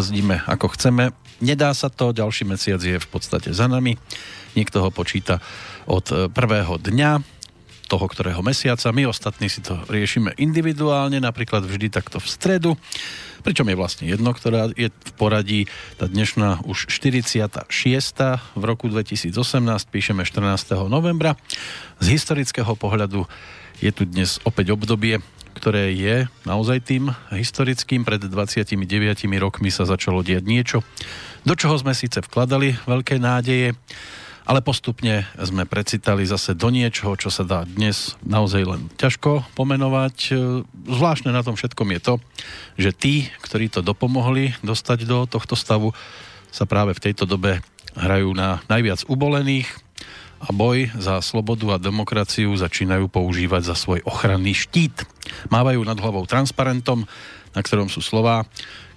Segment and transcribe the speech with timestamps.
[0.00, 1.12] Brzdíme ako chceme.
[1.44, 4.00] Nedá sa to, ďalší mesiac je v podstate za nami.
[4.56, 5.44] Niekto ho počíta
[5.84, 7.20] od e, prvého dňa
[7.84, 8.96] toho, ktorého mesiaca.
[8.96, 12.70] My ostatní si to riešime individuálne, napríklad vždy takto v stredu.
[13.44, 15.68] Pričom je vlastne jedno, ktorá je v poradí.
[16.00, 17.68] Tá dnešná už 46.
[18.56, 19.36] v roku 2018,
[19.92, 20.80] píšeme 14.
[20.88, 21.36] novembra.
[22.00, 23.28] Z historického pohľadu
[23.84, 25.20] je tu dnes opäť obdobie,
[25.56, 28.06] ktoré je naozaj tým historickým.
[28.06, 28.76] Pred 29
[29.40, 30.78] rokmi sa začalo diať niečo,
[31.44, 33.72] do čoho sme síce vkladali veľké nádeje,
[34.44, 40.34] ale postupne sme precitali zase do niečoho, čo sa dá dnes naozaj len ťažko pomenovať.
[40.90, 42.14] Zvláštne na tom všetkom je to,
[42.76, 43.14] že tí,
[43.46, 45.94] ktorí to dopomohli dostať do tohto stavu,
[46.50, 47.62] sa práve v tejto dobe
[47.94, 49.70] hrajú na najviac ubolených
[50.40, 55.04] a boj za slobodu a demokraciu začínajú používať za svoj ochranný štít.
[55.52, 57.04] Mávajú nad hlavou transparentom,
[57.52, 58.48] na ktorom sú slová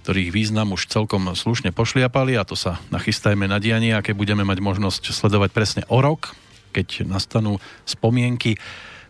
[0.04, 4.60] ktorých význam už celkom slušne pošliapali a to sa nachystajme na dianie, aké budeme mať
[4.60, 6.36] možnosť sledovať presne o rok,
[6.76, 7.56] keď nastanú
[7.88, 8.60] spomienky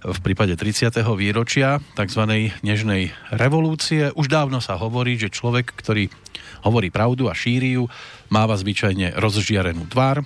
[0.07, 0.95] v prípade 30.
[1.19, 2.23] výročia tzv.
[2.63, 4.15] nežnej revolúcie.
[4.15, 6.15] Už dávno sa hovorí, že človek, ktorý
[6.63, 7.91] hovorí pravdu a šíri ju,
[8.31, 10.23] máva zvyčajne rozžiarenú tvár,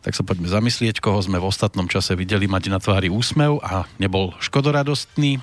[0.00, 3.84] tak sa poďme zamyslieť, koho sme v ostatnom čase videli mať na tvári úsmev a
[4.00, 5.40] nebol škodoradostný.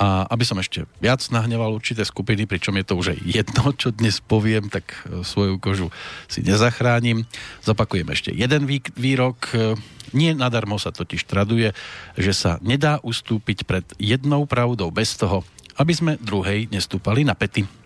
[0.00, 3.92] A aby som ešte viac nahneval určité skupiny, pričom je to už aj jedno, čo
[3.92, 5.92] dnes poviem, tak e, svoju kožu
[6.24, 7.28] si nezachránim.
[7.60, 8.64] Zopakujem ešte jeden
[8.96, 9.52] výrok.
[9.52, 9.76] E,
[10.16, 11.76] nie nadarmo sa totiž traduje,
[12.16, 15.44] že sa nedá ustúpiť pred jednou pravdou bez toho,
[15.76, 17.79] aby sme druhej nestúpali na pety.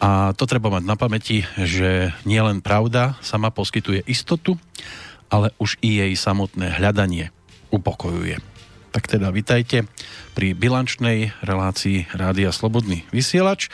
[0.00, 4.56] A to treba mať na pamäti, že nielen pravda sama poskytuje istotu,
[5.28, 7.28] ale už i jej samotné hľadanie
[7.68, 8.40] upokojuje.
[8.90, 9.86] Tak teda vitajte
[10.34, 13.70] pri bilančnej relácii Rádia Slobodný vysielač.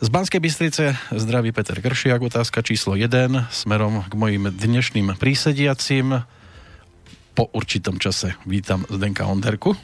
[0.00, 6.24] Z Banskej Bystrice zdraví Peter Kršiak, otázka číslo 1 smerom k mojim dnešným prísediacim.
[7.36, 9.76] Po určitom čase vítam Zdenka Onderku.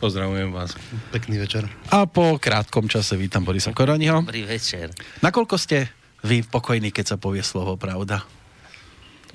[0.00, 0.76] Pozdravujem vás.
[1.14, 1.64] Pekný večer.
[1.88, 4.20] A po krátkom čase vítam Borisa Koraniho.
[4.24, 4.92] Dobrý večer.
[5.24, 5.88] Nakoľko ste
[6.20, 8.24] vy pokojní, keď sa povie slovo pravda?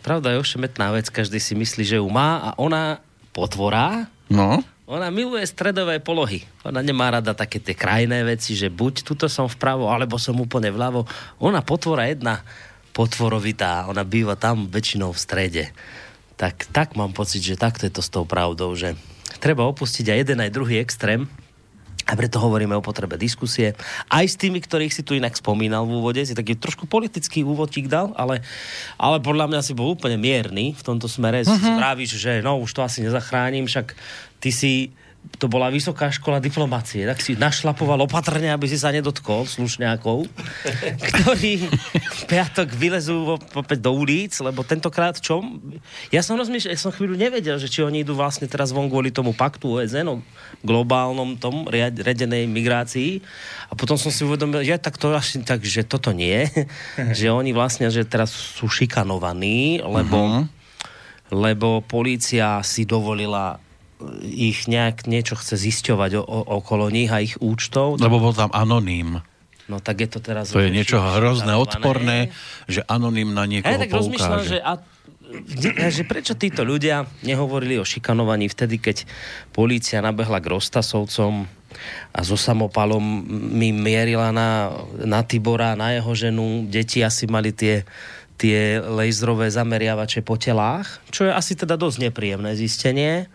[0.05, 3.01] Pravda je ošemetná vec, každý si myslí, že ju má a ona
[3.33, 4.61] potvora No.
[4.85, 6.45] Ona miluje stredové polohy.
[6.61, 10.69] Ona nemá rada také tie krajné veci, že buď tuto som vpravo, alebo som úplne
[10.69, 11.09] vľavo.
[11.41, 12.45] Ona potvora jedna
[12.93, 15.63] potvorovitá, ona býva tam väčšinou v strede.
[16.37, 18.93] Tak, tak mám pocit, že takto je to s tou pravdou, že
[19.39, 21.29] treba opustiť aj jeden, aj druhý extrém,
[22.05, 23.73] a preto hovoríme o potrebe diskusie.
[24.13, 27.89] Aj s tými, ktorých si tu inak spomínal v úvode, si taký trošku politický úvodík
[27.89, 28.45] dal, ale,
[29.01, 31.41] ale podľa mňa si bol úplne mierny v tomto smere.
[31.41, 31.81] Mhm.
[31.81, 33.97] Spravíš, že no už to asi nezachránim, však
[34.37, 34.93] ty si
[35.35, 40.29] to bola vysoká škola diplomácie, tak si našlapoval opatrne, aby si sa nedotkol slušňákov,
[41.11, 45.43] ktorí v piatok vylezú opäť do ulic, lebo tentokrát čo?
[46.13, 49.11] Ja som rozmýšľal, ja som chvíľu nevedel, že či oni idú vlastne teraz von kvôli
[49.11, 50.15] tomu paktu OSN o
[50.63, 53.19] globálnom tom redenej migrácii.
[53.69, 56.47] A potom som si uvedomil, že tak to asi tak, že toto nie,
[57.17, 60.63] že oni vlastne, že teraz sú šikanovaní, lebo uh-huh
[61.33, 63.57] lebo polícia si dovolila
[64.23, 67.99] ich nejak niečo chce zisťovať o, o, okolo nich a ich účtov.
[67.99, 69.23] Lebo bol tam anoním.
[69.65, 70.53] No tak je to teraz...
[70.53, 72.29] To je niečo hrozné, odporné,
[72.69, 74.45] že anoním na niekoho ja, tak poukáže.
[74.45, 74.77] že, a,
[75.89, 79.09] že prečo títo ľudia nehovorili o šikanovaní vtedy, keď
[79.49, 81.49] polícia nabehla k Rostasovcom
[82.13, 83.25] a so samopalom
[83.57, 84.69] mi mierila na,
[85.01, 86.69] na Tibora, na jeho ženu.
[86.69, 87.83] Deti asi mali tie
[88.35, 93.31] tie laserové zameriavače po telách, čo je asi teda dosť nepríjemné zistenie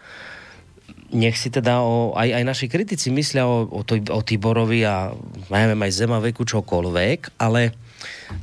[1.10, 5.10] nech si teda o, aj, aj naši kritici myslia o, o, to, o Tiborovi a
[5.50, 7.74] neviem aj Zemaveku čokoľvek, ale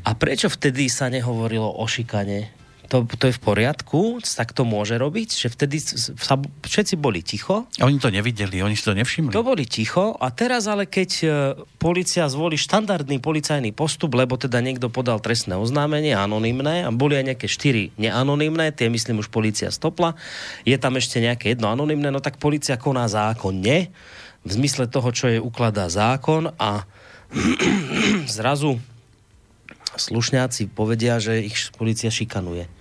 [0.04, 2.57] a prečo vtedy sa nehovorilo o šikane?
[2.88, 7.68] To, to je v poriadku, tak to môže robiť, že vtedy sa, všetci boli ticho.
[7.84, 9.36] Oni to nevideli, oni si to nevšimli.
[9.36, 11.28] To boli ticho a teraz ale keď e,
[11.78, 17.36] policia zvolí štandardný policajný postup, lebo teda niekto podal trestné oznámenie, anonymné, a boli aj
[17.36, 20.16] nejaké štyri neanonymné, tie myslím už policia stopla,
[20.64, 23.92] je tam ešte nejaké jedno anonymné, no tak policia koná zákonne,
[24.48, 26.88] v zmysle toho, čo je ukladá zákon a
[28.40, 28.80] zrazu
[30.00, 32.77] slušňáci povedia, že ich policia šikanuje.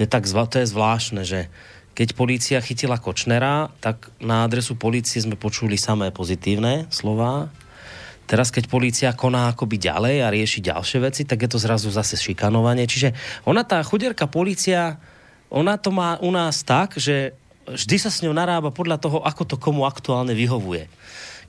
[0.00, 1.52] Je, tak, to je zvláštne, že
[1.92, 7.52] keď policia chytila Kočnera, tak na adresu policie sme počuli samé pozitívne slova.
[8.24, 12.16] Teraz, keď policia koná akoby ďalej a rieši ďalšie veci, tak je to zrazu zase
[12.16, 12.88] šikanovanie.
[12.88, 13.12] Čiže
[13.44, 14.96] ona, tá chudierka policia,
[15.52, 17.36] ona to má u nás tak, že
[17.68, 20.88] vždy sa s ňou narába podľa toho, ako to komu aktuálne vyhovuje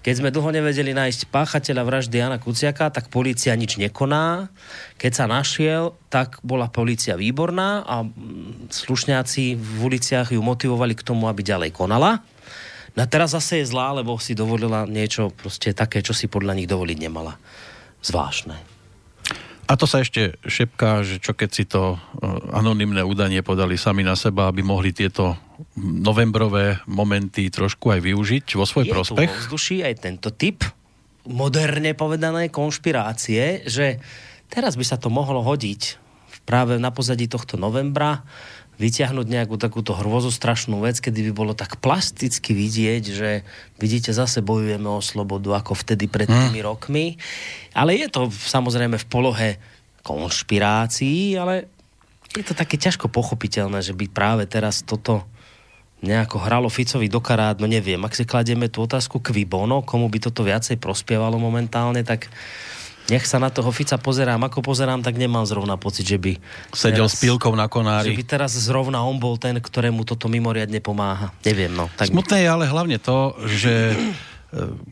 [0.02, 4.50] Keď sme dlho nevedeli nájsť páchateľa vraždy Jana Kuciaka, tak policia nič nekoná.
[4.98, 11.06] Keď sa našiel, tak bola policia výborná a mm, slušňáci v uliciach ju motivovali k
[11.06, 12.26] tomu, aby ďalej konala.
[12.98, 16.58] No a teraz zase je zlá, lebo si dovolila niečo proste také, čo si podľa
[16.58, 17.38] nich dovoliť nemala.
[18.02, 18.71] Zvláštne.
[19.70, 21.98] A to sa ešte šepká, že čo keď si to e,
[22.54, 25.38] anonimné údanie podali sami na seba, aby mohli tieto
[25.80, 29.30] novembrové momenty trošku aj využiť vo svoj Je prospech.
[29.30, 30.66] tu vzduší aj tento typ
[31.28, 34.02] moderne povedané konšpirácie, že
[34.50, 36.02] teraz by sa to mohlo hodiť
[36.44, 38.26] práve na pozadí tohto novembra
[38.78, 43.30] vyťahnuť nejakú takúto hrozostrašnú vec, kedy by bolo tak plasticky vidieť, že
[43.78, 46.70] vidíte, zase bojujeme o slobodu ako vtedy pred tými hmm.
[46.70, 47.20] rokmi.
[47.76, 49.50] Ale je to samozrejme v polohe
[50.02, 51.70] konšpirácií, ale
[52.34, 55.28] je to také ťažko pochopiteľné, že by práve teraz toto
[56.02, 60.10] nejako hralo Ficovi do karát, no neviem, ak si kladieme tú otázku k Vibono, komu
[60.10, 62.34] by toto viacej prospievalo momentálne, tak
[63.12, 66.40] nech sa na toho Fica pozerám, ako pozerám, tak nemám zrovna pocit, že by...
[66.72, 68.16] Sedel teraz, s pilkou na konári.
[68.16, 71.36] Že by teraz zrovna on bol ten, ktorému toto mimoriadne pomáha.
[71.44, 71.92] Neviem, no.
[72.00, 72.08] Tak...
[72.08, 73.96] Smutné je ale hlavne to, že e,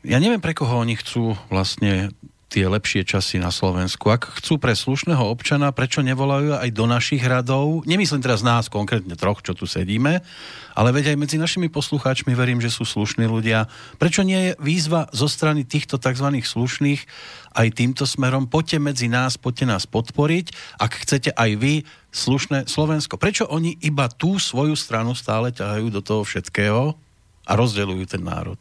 [0.03, 2.11] ja neviem, pre koho oni chcú vlastne
[2.49, 4.09] tie lepšie časy na Slovensku.
[4.09, 7.85] Ak chcú pre slušného občana, prečo nevolajú aj do našich radov?
[7.85, 10.25] Nemyslím teraz nás, konkrétne troch, čo tu sedíme,
[10.73, 13.69] ale veď aj medzi našimi poslucháčmi verím, že sú slušní ľudia.
[14.01, 16.25] Prečo nie je výzva zo strany týchto tzv.
[16.41, 17.05] slušných
[17.53, 18.49] aj týmto smerom?
[18.49, 20.49] Poďte medzi nás, poďte nás podporiť,
[20.81, 21.73] ak chcete aj vy
[22.09, 23.21] slušné Slovensko.
[23.21, 26.97] Prečo oni iba tú svoju stranu stále ťahajú do toho všetkého
[27.45, 28.57] a rozdeľujú ten národ?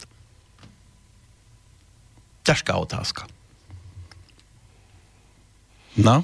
[2.45, 3.38] Ťažká otázka.
[5.99, 6.23] No?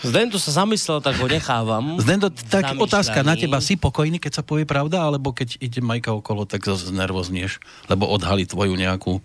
[0.00, 2.00] Zdendo sa zamyslel, tak ho nechávam.
[2.00, 3.60] Zdendo, tak otázka na teba.
[3.60, 8.08] Si pokojný, keď sa povie pravda, alebo keď ide Majka okolo, tak zase nervoznieš, lebo
[8.08, 9.22] odhalí tvoju nejakú uh,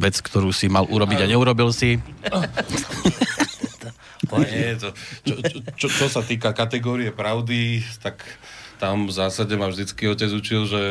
[0.00, 2.00] vec, ktorú si mal urobiť a neurobil si.
[4.30, 4.94] Nie, to,
[5.26, 8.22] čo, čo, čo, čo sa týka kategórie pravdy, tak
[8.78, 10.82] tam v zásade ma vždycky otec učil, že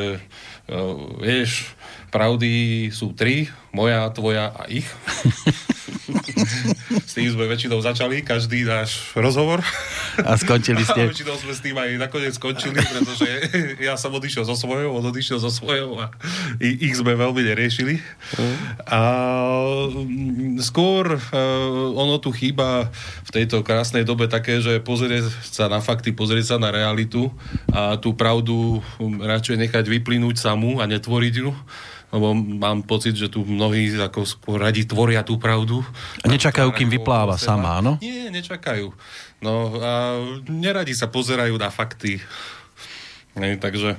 [0.70, 1.72] uh, vieš,
[2.12, 4.88] pravdy sú tri, moja, tvoja a ich.
[7.10, 9.62] s tým sme väčšinou začali, každý náš rozhovor.
[10.22, 11.06] A skončili ste.
[11.06, 13.28] A väčšinou sme s tým aj nakoniec skončili, pretože
[13.78, 16.12] ja som odišiel zo svojou, on odišiel zo svojou a
[16.62, 18.02] ich sme veľmi neriešili.
[18.90, 19.02] A
[19.90, 21.30] mm, skôr uh,
[21.94, 22.90] ono tu chýba
[23.26, 27.30] v tejto krásnej dobe také, že pozrieť sa na fakty, pozrieť sa na realitu
[27.70, 31.52] a tú pravdu radšej nechať vyplynúť samú a netvoriť ju
[32.10, 35.86] lebo mám pocit, že tu mnohí ako skôr radi tvoria tú pravdu.
[36.22, 38.02] A nečakajú, kým vypláva sama, áno?
[38.02, 38.90] Nie, nečakajú.
[39.40, 40.18] No a
[40.50, 42.18] neradi sa pozerajú na fakty.
[43.38, 43.96] Nie, takže...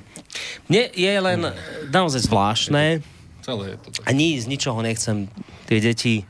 [0.67, 1.41] Mne je len
[1.91, 3.01] naozaj zvláštne,
[3.41, 4.05] Celé je to tak.
[4.05, 5.25] a ní z ničoho nechcem
[5.65, 6.29] tie deti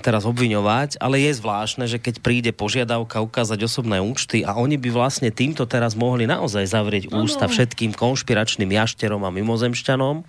[0.00, 4.88] teraz obviňovať, ale je zvláštne, že keď príde požiadavka ukázať osobné účty a oni by
[4.88, 7.28] vlastne týmto teraz mohli naozaj zavrieť ano.
[7.28, 10.24] ústa všetkým konšpiračným jašterom a mimozemšťanom,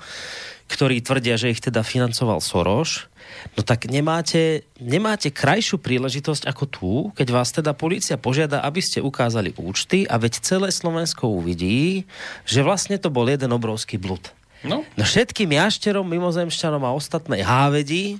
[0.68, 3.08] ktorí tvrdia, že ich teda financoval Soros,
[3.56, 9.00] no tak nemáte, nemáte krajšiu príležitosť ako tu, keď vás teda policia požiada, aby ste
[9.00, 12.04] ukázali účty a veď celé Slovensko uvidí,
[12.44, 14.36] že vlastne to bol jeden obrovský blud.
[14.64, 14.88] No.
[14.96, 18.16] no všetkým jašterom, mimozemšťanom a ostatnej hávedi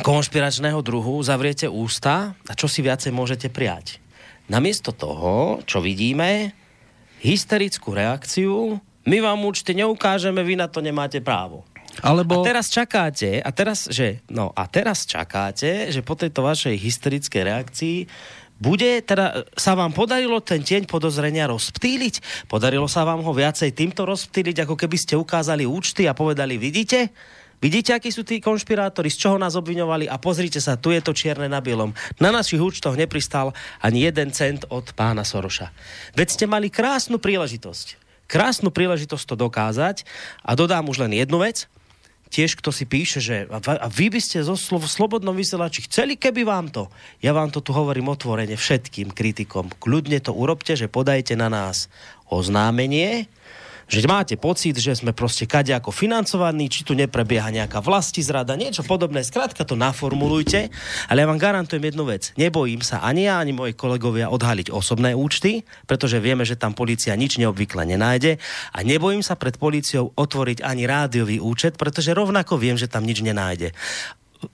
[0.00, 3.98] konšpiračného druhu zavriete ústa a čo si viacej môžete prijať.
[4.48, 6.56] Namiesto toho, čo vidíme,
[7.20, 11.64] hysterickú reakciu, my vám určite neukážeme, vy na to nemáte právo.
[12.00, 12.40] Alebo...
[12.40, 17.42] A teraz čakáte, a teraz, že, no, a teraz čakáte, že po tejto vašej hysterickej
[17.42, 17.96] reakcii
[18.58, 22.46] bude, teda sa vám podarilo ten tieň podozrenia rozptýliť?
[22.50, 27.14] Podarilo sa vám ho viacej týmto rozptýliť, ako keby ste ukázali účty a povedali, vidíte,
[27.58, 31.10] Vidíte, akí sú tí konšpirátori, z čoho nás obviňovali a pozrite sa, tu je to
[31.10, 31.90] čierne na bielom.
[32.22, 33.50] Na našich účtoch nepristal
[33.82, 35.74] ani jeden cent od pána Soroša.
[36.14, 37.98] Veď ste mali krásnu príležitosť.
[38.30, 40.06] Krásnu príležitosť to dokázať
[40.46, 41.66] a dodám už len jednu vec.
[42.28, 46.20] Tiež kto si píše, že a vy by ste zo slo- v Slobodnom vysielači chceli,
[46.20, 46.92] keby vám to.
[47.24, 49.72] Ja vám to tu hovorím otvorene všetkým kritikom.
[49.80, 51.88] Kľudne to urobte, že podajte na nás
[52.28, 53.32] oznámenie,
[53.88, 58.52] že máte pocit, že sme proste kade ako financovaní, či tu neprebieha nejaká vlasti zrada,
[58.52, 59.24] niečo podobné.
[59.24, 60.68] Skrátka to naformulujte,
[61.08, 62.36] ale ja vám garantujem jednu vec.
[62.36, 67.16] Nebojím sa ani ja, ani moji kolegovia odhaliť osobné účty, pretože vieme, že tam policia
[67.16, 68.36] nič neobvykle nenájde
[68.76, 73.24] a nebojím sa pred policiou otvoriť ani rádiový účet, pretože rovnako viem, že tam nič
[73.24, 73.72] nenájde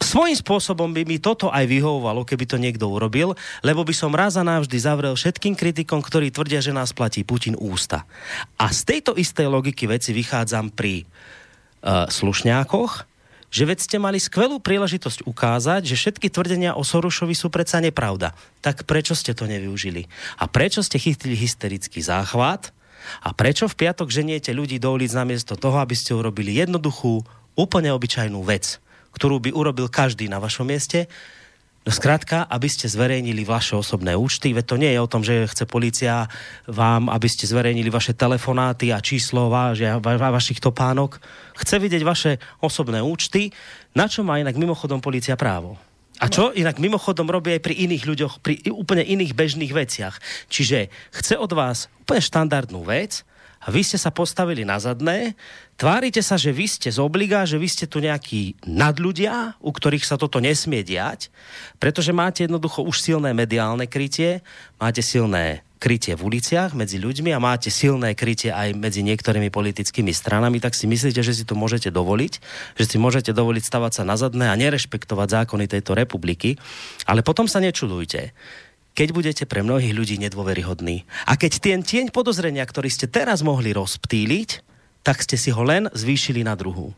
[0.00, 4.40] svojím spôsobom by mi toto aj vyhovovalo, keby to niekto urobil, lebo by som raz
[4.40, 8.08] a navždy zavrel všetkým kritikom, ktorí tvrdia, že nás platí Putin ústa.
[8.56, 12.92] A z tejto istej logiky veci vychádzam pri uh, slušňákoch,
[13.54, 18.34] že veď ste mali skvelú príležitosť ukázať, že všetky tvrdenia o Sorošovi sú predsa nepravda.
[18.58, 20.10] Tak prečo ste to nevyužili?
[20.42, 22.74] A prečo ste chytili hysterický záchvat?
[23.22, 27.22] A prečo v piatok ženiete ľudí do ulic namiesto toho, aby ste urobili jednoduchú,
[27.54, 28.82] úplne obyčajnú vec?
[29.14, 31.06] Ktorú by urobil každý na vašom mieste.
[31.84, 35.44] No skrátka, aby ste zverejnili vaše osobné účty, veď to nie je o tom, že
[35.52, 36.24] chce policia
[36.64, 41.20] vám, aby ste zverejnili vaše telefonáty a číslo váš, va, va, vašich topánok.
[41.60, 43.52] Chce vidieť vaše osobné účty,
[43.92, 45.76] na čo má inak mimochodom policia právo.
[46.24, 50.48] A čo inak mimochodom robí aj pri iných ľuďoch, pri úplne iných bežných veciach.
[50.48, 53.28] Čiže chce od vás úplne štandardnú vec,
[53.64, 55.32] a vy ste sa postavili na zadné,
[55.80, 60.04] tvárite sa, že vy ste z obliga, že vy ste tu nejakí nadľudia, u ktorých
[60.04, 61.32] sa toto nesmie diať,
[61.80, 64.44] pretože máte jednoducho už silné mediálne krytie,
[64.76, 70.16] máte silné krytie v uliciach medzi ľuďmi a máte silné krytie aj medzi niektorými politickými
[70.16, 72.32] stranami, tak si myslíte, že si to môžete dovoliť,
[72.80, 76.56] že si môžete dovoliť stavať sa na zadné a nerešpektovať zákony tejto republiky.
[77.04, 78.32] Ale potom sa nečudujte,
[78.94, 81.02] keď budete pre mnohých ľudí nedôveryhodní.
[81.26, 84.62] A keď ten tieň podozrenia, ktorý ste teraz mohli rozptýliť,
[85.04, 86.94] tak ste si ho len zvýšili na druhú.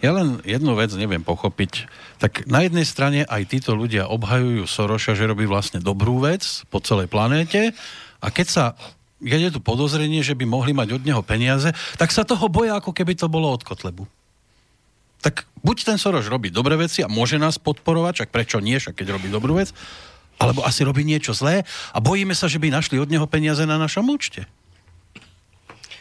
[0.00, 1.90] Ja len jednu vec neviem pochopiť.
[2.22, 6.80] Tak na jednej strane aj títo ľudia obhajujú Soroša, že robí vlastne dobrú vec po
[6.80, 7.76] celej planéte
[8.20, 8.64] a keď sa
[9.20, 11.68] keď je tu podozrenie, že by mohli mať od neho peniaze,
[12.00, 14.08] tak sa toho boja, ako keby to bolo od Kotlebu.
[15.20, 18.96] Tak buď ten Soroš robí dobré veci a môže nás podporovať, čak prečo nie, však
[18.96, 19.76] keď robí dobrú vec,
[20.40, 23.76] alebo asi robí niečo zlé a bojíme sa, že by našli od neho peniaze na
[23.76, 24.48] našom účte.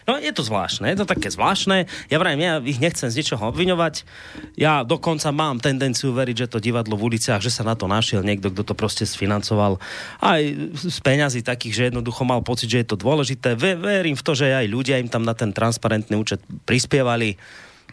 [0.10, 1.86] No je to zvláštne, je to také zvláštne.
[2.10, 4.10] Ja vrajím, ja ich nechcem z ničoho obviňovať.
[4.58, 8.25] Ja dokonca mám tendenciu veriť, že to divadlo v uliciach, že sa na to našiel
[8.25, 9.77] niekto, kto to proste sfinancoval
[10.17, 10.41] aj
[10.74, 13.53] z peňazí takých, že jednoducho mal pocit, že je to dôležité.
[13.53, 17.38] Verím v to, že aj ľudia im tam na ten transparentný účet prispievali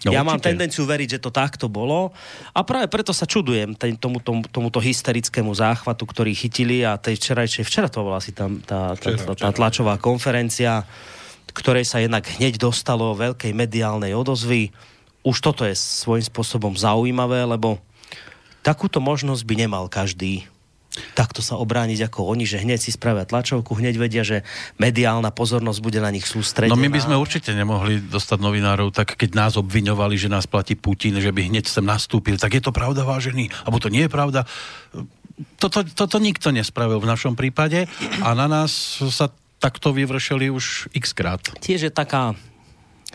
[0.04, 0.28] No, ja určite.
[0.28, 2.12] mám tendenciu veriť, že to takto bolo
[2.52, 7.16] a práve preto sa čudujem ten, tomu, tomu, tomuto hysterickému záchvatu, ktorý chytili a tej
[7.16, 10.84] včerajšej, včera to bola asi tam tá, tá, tá, tá tlačová konferencia,
[11.56, 14.68] ktorej sa jednak hneď dostalo veľkej mediálnej odozvy.
[15.24, 17.80] Už toto je svojím spôsobom zaujímavé, lebo
[18.60, 20.44] takúto možnosť by nemal každý
[21.14, 24.42] takto sa obrániť ako oni, že hneď si spravia tlačovku, hneď vedia, že
[24.80, 26.74] mediálna pozornosť bude na nich sústredená.
[26.74, 30.74] No my by sme určite nemohli dostať novinárov, tak keď nás obviňovali, že nás platí
[30.74, 34.10] Putin, že by hneď sem nastúpil, tak je to pravda vážený, alebo to nie je
[34.12, 34.44] pravda.
[35.60, 37.84] Toto, toto nikto nespravil v našom prípade
[38.24, 39.28] a na nás sa
[39.60, 41.40] takto vyvršili už x krát.
[41.60, 42.32] Tiež je taká,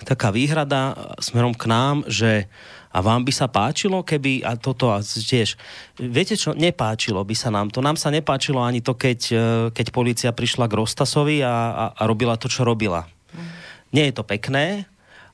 [0.05, 2.45] taká výhrada smerom k nám, že
[2.91, 5.55] a vám by sa páčilo, keby, a toto a tiež,
[5.95, 7.79] viete čo, nepáčilo by sa nám to.
[7.79, 12.01] Nám sa nepáčilo ani to, keď, e, keď policia prišla k Rostasovi a, a, a
[12.03, 13.07] robila to, čo robila.
[13.91, 14.87] Nie je to pekné,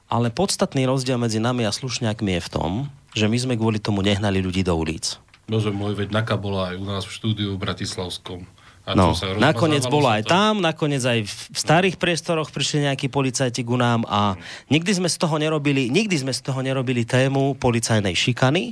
[0.07, 2.71] ale podstatný rozdiel medzi nami a slušňákmi je v tom,
[3.11, 5.17] že my sme kvôli tomu nehnali ľudí do ulic.
[5.47, 8.43] Bože môj, veď Naka bola aj u nás v štúdiu v Bratislavskom.
[8.87, 10.31] A no, sa nakoniec bolo aj to?
[10.31, 14.39] tam, nakoniec aj v starých priestoroch prišli nejakí policajti ku nám a
[14.71, 18.71] nikdy sme z toho nerobili, nikdy sme z toho nerobili tému policajnej šikany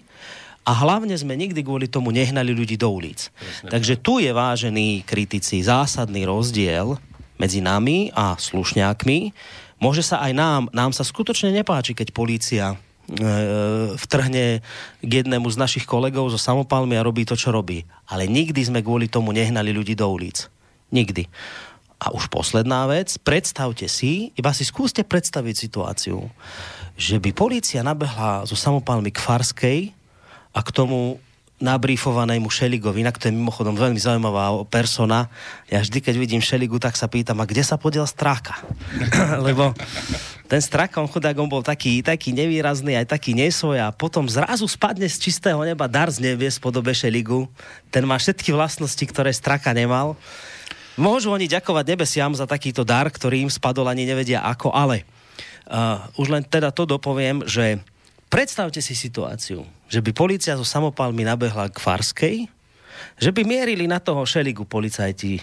[0.64, 3.28] a hlavne sme nikdy kvôli tomu nehnali ľudí do ulic.
[3.28, 6.96] Presne, Takže tu je vážený kritici zásadný rozdiel
[7.36, 9.36] medzi nami a slušňákmi.
[9.84, 12.80] Môže sa aj nám, nám sa skutočne nepáči, keď polícia
[14.02, 14.66] vtrhne
[15.06, 17.86] k jednému z našich kolegov zo samopalmy a robí to, čo robí.
[18.10, 20.50] Ale nikdy sme kvôli tomu nehnali ľudí do ulic.
[20.90, 21.30] Nikdy.
[22.02, 26.28] A už posledná vec, predstavte si, iba si skúste predstaviť situáciu,
[27.00, 29.80] že by policia nabehla zo samopalmy k Farskej
[30.52, 31.22] a k tomu
[31.56, 35.32] nabrífovanému Šeligovi, inak to je mimochodom veľmi zaujímavá persona.
[35.72, 38.60] Ja vždy, keď vidím Šeligu, tak sa pýtam, a kde sa podiel Stráka?
[39.48, 39.72] Lebo
[40.52, 44.68] ten Straka, on chudák, on bol taký, taký nevýrazný, aj taký nesvoj a potom zrazu
[44.68, 47.48] spadne z čistého neba dar z nebies v podobe Šeligu.
[47.88, 50.20] Ten má všetky vlastnosti, ktoré Straka nemal.
[51.00, 55.08] Môžu oni ďakovať nebesiam za takýto dar, ktorý im spadol, ani nevedia ako, ale
[55.72, 57.80] uh, už len teda to dopoviem, že
[58.26, 62.36] Predstavte si situáciu, že by policia so samopalmi nabehla k Farskej,
[63.20, 65.40] že by mierili na toho šeligu policajti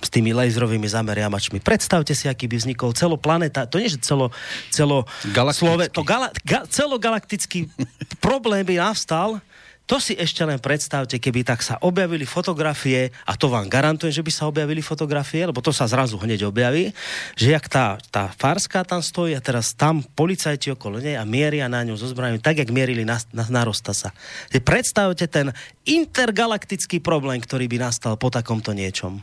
[0.00, 1.60] s tými laserovými zameriamačmi.
[1.60, 4.32] Predstavte si, aký by vznikol planeta, to nie, že celo,
[4.72, 5.04] celo,
[5.52, 7.68] Slove, to gala, ga, celogalaktický
[8.16, 9.44] problém by nastal,
[9.90, 14.22] To si ešte len predstavte, keby tak sa objavili fotografie, a to vám garantujem, že
[14.22, 16.94] by sa objavili fotografie, lebo to sa zrazu hneď objaví,
[17.34, 21.66] že jak tá, tá Farská tam stojí a teraz tam policajti okolo nej a mieria
[21.66, 24.14] na ňu so zbraním, tak, jak mierili na, na, na Rostasa.
[24.62, 25.50] Predstavte ten
[25.82, 29.18] intergalaktický problém, ktorý by nastal po takomto niečom.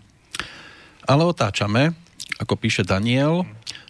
[1.08, 1.96] Ale otáčame,
[2.44, 3.48] ako píše Daniel,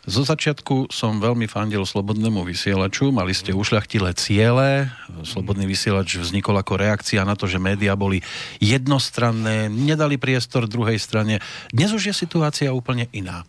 [0.08, 4.88] zo začiatku som veľmi fandil Slobodnému vysielaču, mali ste ušľachtilé ciele,
[5.28, 8.24] Slobodný vysielač vznikol ako reakcia na to, že médiá boli
[8.64, 11.44] jednostranné, nedali priestor druhej strane.
[11.76, 13.44] Dnes už je situácia úplne iná.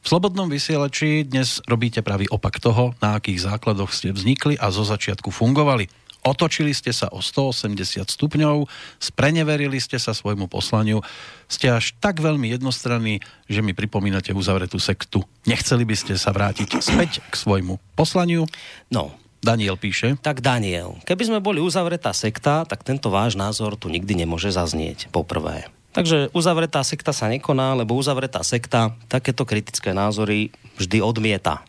[0.00, 4.86] V Slobodnom vysielači dnes robíte pravý opak toho, na akých základoch ste vznikli a zo
[4.86, 6.03] začiatku fungovali.
[6.24, 8.64] Otočili ste sa o 180 stupňov,
[8.96, 11.04] spreneverili ste sa svojmu poslaniu,
[11.52, 15.20] ste až tak veľmi jednostranní, že mi pripomínate uzavretú sektu.
[15.44, 18.48] Nechceli by ste sa vrátiť späť k svojmu poslaniu?
[18.88, 19.12] No,
[19.44, 20.16] Daniel píše.
[20.24, 25.12] Tak Daniel, keby sme boli uzavretá sekta, tak tento váš názor tu nikdy nemôže zaznieť,
[25.12, 25.68] poprvé.
[25.94, 31.62] Takže uzavretá sekta sa nekoná, lebo uzavretá sekta takéto kritické názory vždy odmieta.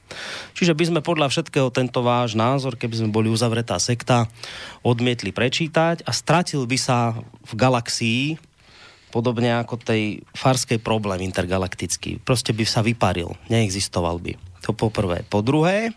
[0.58, 4.26] Čiže by sme podľa všetkého tento váš názor, keby sme boli uzavretá sekta,
[4.82, 7.14] odmietli prečítať a stratil by sa
[7.46, 8.24] v galaxii
[9.14, 12.18] podobne ako tej farskej problém intergalaktický.
[12.26, 14.36] Proste by sa vyparil, neexistoval by.
[14.66, 15.22] To po prvé.
[15.22, 15.94] Po druhé,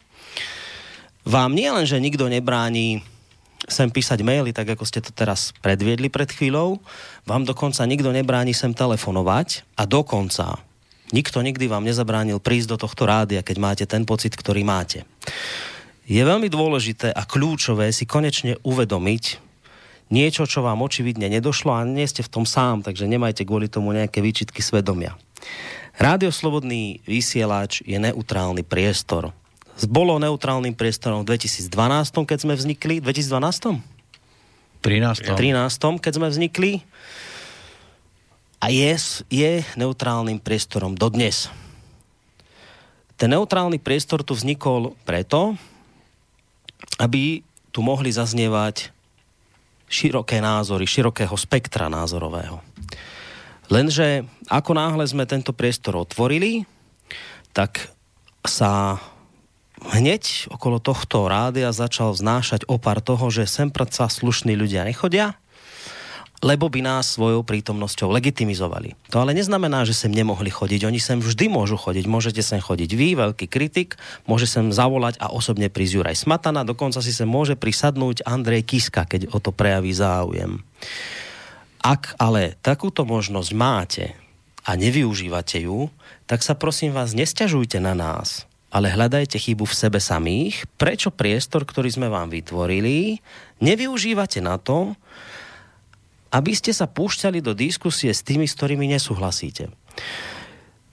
[1.24, 3.00] vám nie len, že nikto nebráni
[3.66, 6.78] sem písať maily, tak ako ste to teraz predviedli pred chvíľou.
[7.26, 10.62] Vám dokonca nikto nebráni sem telefonovať a dokonca
[11.10, 15.02] nikto nikdy vám nezabránil prísť do tohto rádia, keď máte ten pocit, ktorý máte.
[16.08, 19.24] Je veľmi dôležité a kľúčové si konečne uvedomiť
[20.08, 23.92] niečo, čo vám očividne nedošlo a nie ste v tom sám, takže nemajte kvôli tomu
[23.92, 25.18] nejaké výčitky svedomia.
[25.98, 29.34] Rádio Slobodný vysielač je neutrálny priestor
[29.86, 31.70] bolo neutrálnym priestorom v 2012,
[32.26, 32.98] keď sme vznikli.
[32.98, 33.78] 2012?
[34.82, 35.38] 13.
[35.38, 36.02] 13.
[36.02, 36.82] keď sme vznikli.
[38.58, 38.90] A je,
[39.30, 41.46] je neutrálnym priestorom dodnes.
[43.14, 45.54] Ten neutrálny priestor tu vznikol preto,
[46.98, 48.90] aby tu mohli zaznievať
[49.86, 52.62] široké názory, širokého spektra názorového.
[53.68, 56.64] Lenže ako náhle sme tento priestor otvorili,
[57.52, 57.90] tak
[58.46, 58.96] sa
[59.86, 65.38] hneď okolo tohto rádia začal znášať opar toho, že sem predsa slušní ľudia nechodia,
[66.38, 68.94] lebo by nás svojou prítomnosťou legitimizovali.
[69.10, 70.86] To ale neznamená, že sem nemohli chodiť.
[70.86, 72.06] Oni sem vždy môžu chodiť.
[72.06, 77.02] Môžete sem chodiť vy, veľký kritik, môže sem zavolať a osobne prísť Juraj Smatana, dokonca
[77.02, 80.62] si sem môže prisadnúť Andrej Kiska, keď o to prejaví záujem.
[81.82, 84.04] Ak ale takúto možnosť máte
[84.62, 85.90] a nevyužívate ju,
[86.30, 90.68] tak sa prosím vás, nesťažujte na nás ale hľadajte chybu v sebe samých.
[90.76, 93.20] Prečo priestor, ktorý sme vám vytvorili,
[93.64, 94.92] nevyužívate na to,
[96.28, 99.72] aby ste sa púšťali do diskusie s tými, s ktorými nesúhlasíte.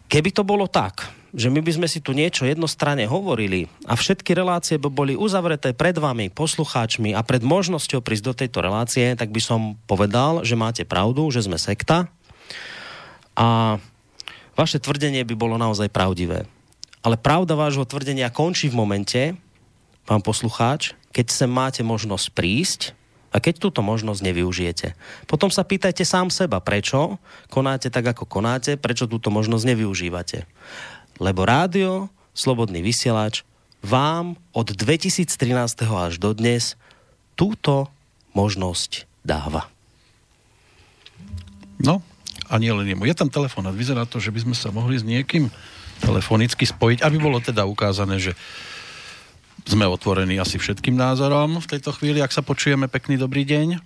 [0.07, 1.03] Keby to bolo tak,
[1.35, 5.75] že my by sme si tu niečo jednostranne hovorili a všetky relácie by boli uzavreté
[5.75, 10.55] pred vami, poslucháčmi a pred možnosťou prísť do tejto relácie, tak by som povedal, že
[10.55, 12.07] máte pravdu, že sme sekta
[13.35, 13.75] a
[14.55, 16.47] vaše tvrdenie by bolo naozaj pravdivé.
[17.05, 19.21] Ale pravda vášho tvrdenia končí v momente,
[20.09, 22.81] pán poslucháč, keď sem máte možnosť prísť
[23.29, 24.97] a keď túto možnosť nevyužijete.
[25.29, 27.21] Potom sa pýtajte sám seba, prečo
[27.53, 30.49] konáte tak, ako konáte, prečo túto možnosť nevyužívate.
[31.21, 33.45] Lebo rádio, slobodný vysielač,
[33.85, 35.29] vám od 2013.
[35.85, 36.73] až do dnes
[37.37, 37.85] túto
[38.33, 39.69] možnosť dáva.
[41.77, 42.01] No,
[42.49, 43.05] a nie len jemu.
[43.05, 43.77] Je tam telefonát.
[43.77, 45.53] Vyzerá to, že by sme sa mohli s niekým
[46.01, 48.34] telefonicky spojiť, aby bolo teda ukázané, že
[49.65, 52.21] sme otvorení asi všetkým názorom v tejto chvíli.
[52.21, 53.81] Ak sa počujeme, pekný dobrý deň.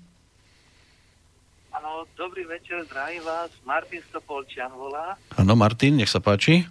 [1.71, 3.47] Áno, dobrý večer, zdravím vás.
[3.63, 5.15] Martin Stopolčian volá.
[5.39, 6.67] Áno, Martin, nech sa páči.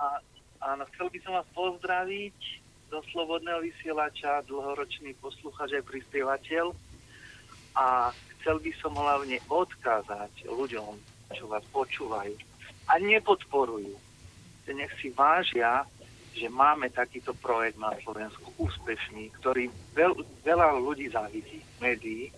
[0.00, 0.20] A,
[0.64, 2.38] áno, chcel by som vás pozdraviť
[2.88, 6.72] do Slobodného vysielača, dlhoročný posluchač aj prispievateľ.
[7.76, 8.08] A
[8.40, 10.96] chcel by som hlavne odkázať ľuďom,
[11.36, 12.32] čo vás počúvajú
[12.86, 14.05] a nepodporujú
[14.74, 15.86] nech si vážia,
[16.36, 20.12] že máme takýto projekt na Slovensku úspešný, ktorý veľ,
[20.44, 22.28] veľa ľudí závidí, médií.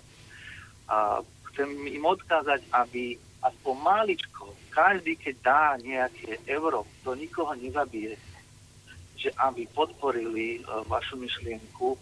[0.86, 1.20] A
[1.52, 8.14] chcem im odkázať, aby aspoň maličko, každý keď dá nejaké euro, to nikoho nezabije,
[9.18, 11.98] že aby podporili uh, vašu myšlienku,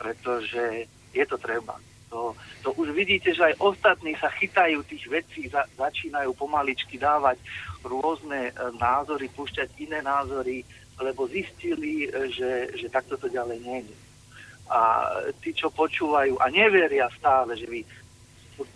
[0.00, 1.76] pretože je to treba.
[2.14, 2.30] To,
[2.62, 7.42] to už vidíte, že aj ostatní sa chytajú tých vecí, za, začínajú pomaličky dávať
[7.82, 10.62] rôzne e, názory, púšťať iné názory,
[11.02, 13.96] lebo zistili, e, že, že takto to ďalej nie je.
[14.70, 15.10] A
[15.42, 17.82] tí, čo počúvajú a neveria stále, že vy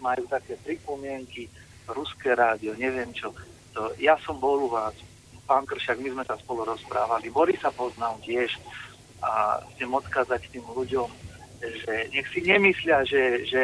[0.03, 1.46] majú také pripomienky,
[1.87, 3.31] ruské rádio, neviem čo.
[3.79, 4.98] To, ja som bol u vás,
[5.46, 8.51] pán Kršak, my sme sa spolu rozprávali, Borisa poznám tiež
[9.22, 11.27] a chcem odkázať tým ľuďom,
[11.61, 13.62] že nech si nemyslia, že, že,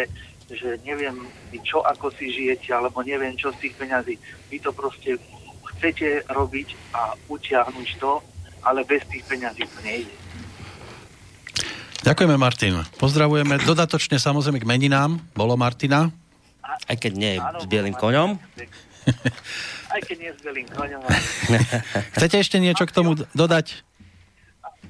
[0.50, 1.26] že neviem,
[1.62, 4.14] čo ako si žijete, alebo neviem, čo z tých peňazí.
[4.50, 5.18] Vy to proste
[5.74, 8.22] chcete robiť a utiahnuť to,
[8.64, 10.14] ale bez tých peňazí to nejde.
[12.04, 12.84] Ďakujeme, Martin.
[13.00, 15.16] Pozdravujeme dodatočne samozrejme k meninám.
[15.32, 16.12] Bolo Martina.
[16.64, 18.36] Aj keď nie s bielým koňom.
[19.88, 21.00] Aj keď nie s bielým koňom.
[22.20, 23.80] Chcete ešte niečo k tomu dodať?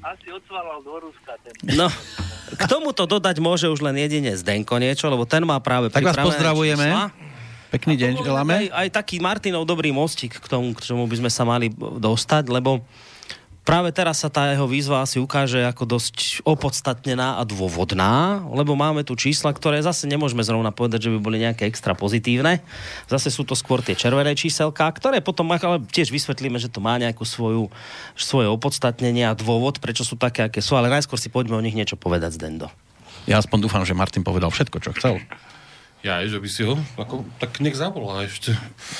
[0.04, 1.32] Asi odsvalal do Ruska.
[1.40, 1.52] Ten...
[1.80, 1.88] No,
[2.54, 6.20] k tomuto dodať môže už len jedine Zdenko niečo, lebo ten má práve Tak vás
[6.20, 6.84] pozdravujeme.
[6.84, 7.08] čísla.
[7.72, 8.52] Pekný deň želáme.
[8.54, 12.46] Aj, aj taký Martinov dobrý mostík k tomu, k čomu by sme sa mali dostať,
[12.52, 12.84] lebo
[13.64, 19.02] práve teraz sa tá jeho výzva asi ukáže ako dosť opodstatnená a dôvodná, lebo máme
[19.02, 22.60] tu čísla, ktoré zase nemôžeme zrovna povedať, že by boli nejaké extra pozitívne.
[23.08, 27.00] Zase sú to skôr tie červené číselka, ktoré potom ale tiež vysvetlíme, že to má
[27.00, 27.72] nejakú svoju,
[28.14, 31.74] svoje opodstatnenie a dôvod, prečo sú také, aké sú, ale najskôr si poďme o nich
[31.74, 32.68] niečo povedať z Dendo.
[33.24, 35.16] Ja aspoň dúfam, že Martin povedal všetko, čo chcel.
[36.04, 38.52] Ja, že by si ho, ako, tak nech zavolá ešte.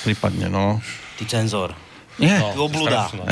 [0.08, 0.80] Prípadne, no.
[1.20, 1.76] Ty cenzor.
[2.14, 3.10] Nie, obluda.
[3.10, 3.24] strašná.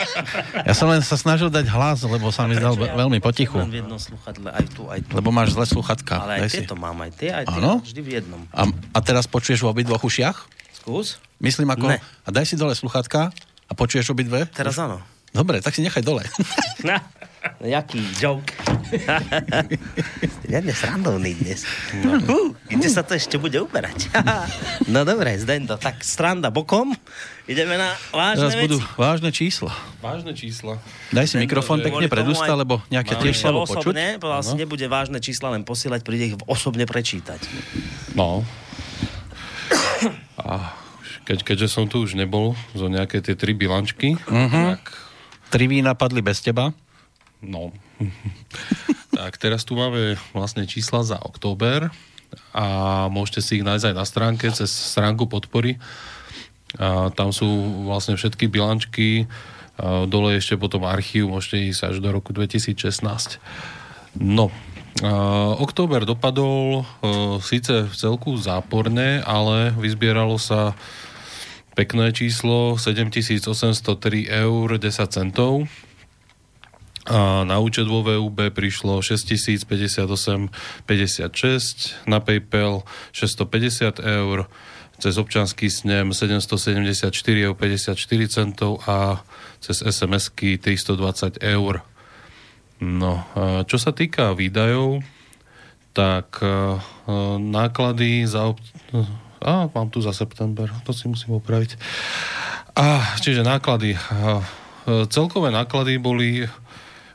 [0.68, 3.58] ja som len sa snažil dať hlas, lebo sa mi zdal ve- veľmi potichu.
[3.58, 5.12] Len v jednom sluchadle, aj tu, aj tu.
[5.18, 6.22] Lebo máš zle sluchatka.
[6.22, 6.56] Ale aj Daj si.
[6.62, 8.40] tieto mám, aj tie, aj tie, vždy v jednom.
[8.54, 10.46] A, a teraz počuješ v obidvoch ušiach?
[10.70, 11.18] Skús.
[11.42, 11.90] Myslím ako...
[11.90, 11.98] Ne.
[11.98, 13.34] A daj si dole sluchatka
[13.66, 14.46] a počuješ obidve?
[14.54, 15.02] Teraz áno.
[15.32, 16.22] Dobre, tak si nechaj dole.
[16.86, 17.00] Na,
[17.58, 18.52] jaký joke.
[20.48, 21.64] Riadne srandovný dnes.
[22.04, 22.20] No.
[22.20, 24.12] Uh, kde sa to ešte bude uberať?
[24.92, 26.92] no dobre, Zdendo, tak stranda bokom.
[27.42, 28.64] Ideme na vážne Teraz veci.
[28.70, 29.72] budú vážne čísla.
[29.98, 30.78] Vážne čísla.
[31.10, 33.90] Daj si Zdendo, mikrofón pekne pred ústa, lebo nejaké tiež slabo počuť.
[33.90, 37.42] osobne, povedal si, nebude vážne čísla len posielať, príde ich osobne prečítať.
[38.14, 38.46] No.
[40.38, 40.70] A
[41.26, 44.78] keď, keďže som tu už nebol zo nejaké tie tri bilančky, uh-huh.
[44.78, 44.82] tak
[45.52, 46.72] Tri vína padli bez teba.
[47.44, 47.74] no.
[49.18, 51.92] tak teraz tu máme vlastne čísla za október
[52.56, 52.64] a
[53.12, 55.76] môžete si ich nájsť aj na stránke cez stránku podpory.
[56.80, 57.48] A tam sú
[57.84, 59.28] vlastne všetky bilančky,
[59.80, 63.40] a dole ešte potom archív, môžete ísť až do roku 2016.
[64.20, 64.52] No,
[65.00, 70.76] Uh, október dopadol uh, síce v celku záporne, ale vyzbieralo sa
[71.72, 75.64] pekné číslo 7803 eur 10 centov.
[77.08, 80.52] A na účet vo VUB prišlo 6058,56,
[82.06, 84.46] na PayPal 650 eur,
[84.98, 87.08] cez občanský snem 774
[87.46, 87.96] eur 54
[88.28, 89.22] centov a
[89.62, 91.82] cez SMS-ky 320 eur.
[92.82, 93.22] No,
[93.70, 95.06] čo sa týka výdajov,
[95.94, 96.80] tak e,
[97.38, 98.50] náklady za...
[98.50, 98.58] Ob...
[99.38, 101.76] A, mám tu za september, to si musím opraviť.
[102.74, 103.94] A, čiže náklady.
[103.94, 104.00] E,
[105.12, 106.48] celkové náklady boli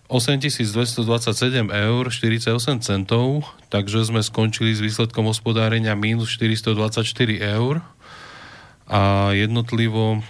[0.08, 7.04] 8227 eur 48 centov, takže sme skončili s výsledkom hospodárenia minus 424
[7.44, 7.84] eur
[8.88, 10.24] a jednotlivo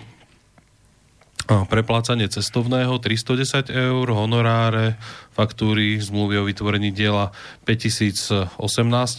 [1.47, 4.99] preplácanie cestovného 310 eur, honoráre,
[5.31, 7.31] faktúry, zmluvy o vytvorení diela
[7.63, 8.51] 5018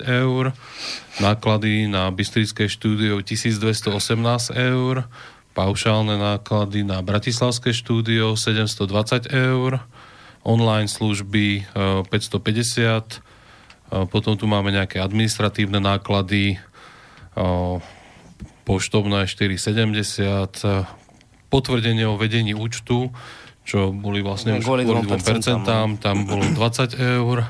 [0.04, 0.52] eur,
[1.24, 3.96] náklady na Bystrické štúdio 1218
[4.52, 5.08] eur,
[5.56, 9.80] paušálne náklady na Bratislavské štúdio 720 eur,
[10.46, 16.58] online služby e, 550, e, potom tu máme nejaké administratívne náklady, e,
[18.68, 20.84] poštovné 470,
[21.48, 23.08] potvrdenie o vedení účtu,
[23.64, 27.48] čo boli vlastne No, už kvôli kvôli 2%, 2%, tam bolo 20 eur.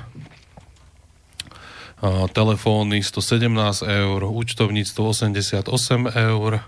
[2.31, 3.51] Telefóny 117
[3.83, 5.67] eur, účtovníctvo 88
[6.15, 6.63] eur,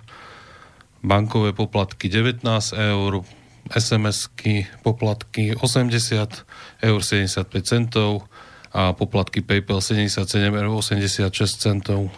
[1.06, 2.42] bankové poplatky 19
[2.74, 3.22] eur,
[3.70, 8.26] SMS-ky, poplatky 80 eur 75 centov
[8.74, 12.10] a poplatky PayPal 77 eur 86 centov.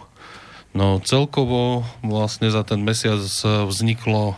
[0.73, 3.21] No celkovo vlastne za ten mesiac
[3.69, 4.33] vzniklo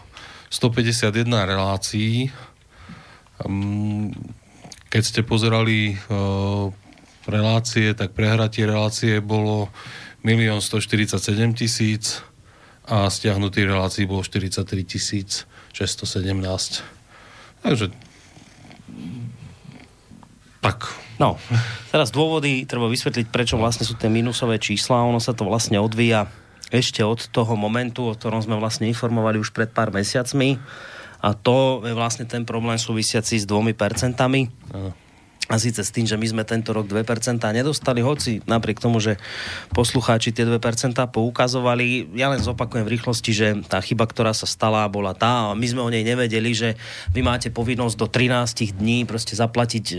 [0.51, 1.11] 151
[1.47, 2.31] relácií.
[3.43, 4.11] Mm,
[4.91, 6.71] Keď ste pozerali uh,
[7.27, 9.67] relácie, tak prehratie relácie bolo
[10.23, 12.23] 1 147 tisíc
[12.87, 16.95] a stiahnutých relácií bolo 43 tisíc 617.
[17.65, 17.89] Takže
[20.65, 20.89] tak.
[21.21, 21.37] No,
[21.93, 25.05] teraz dôvody, treba vysvetliť, prečo vlastne sú tie minusové čísla.
[25.05, 26.25] Ono sa to vlastne odvíja
[26.73, 30.57] ešte od toho momentu, o ktorom sme vlastne informovali už pred pár mesiacmi.
[31.21, 34.49] A to je vlastne ten problém súvisiaci s dvomi percentami.
[34.73, 35.04] Áno.
[35.45, 37.05] A síce s tým, že my sme tento rok 2%
[37.53, 39.21] nedostali, hoci napriek tomu, že
[39.77, 40.57] poslucháči tie 2%
[41.13, 45.57] poukazovali, ja len zopakujem v rýchlosti, že tá chyba, ktorá sa stala, bola tá, a
[45.57, 46.73] my sme o nej nevedeli, že
[47.13, 49.97] vy máte povinnosť do 13 dní proste zaplatiť e,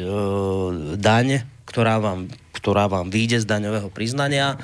[0.99, 4.59] daň, ktorá vám, ktorá vám vyjde z daňového priznania.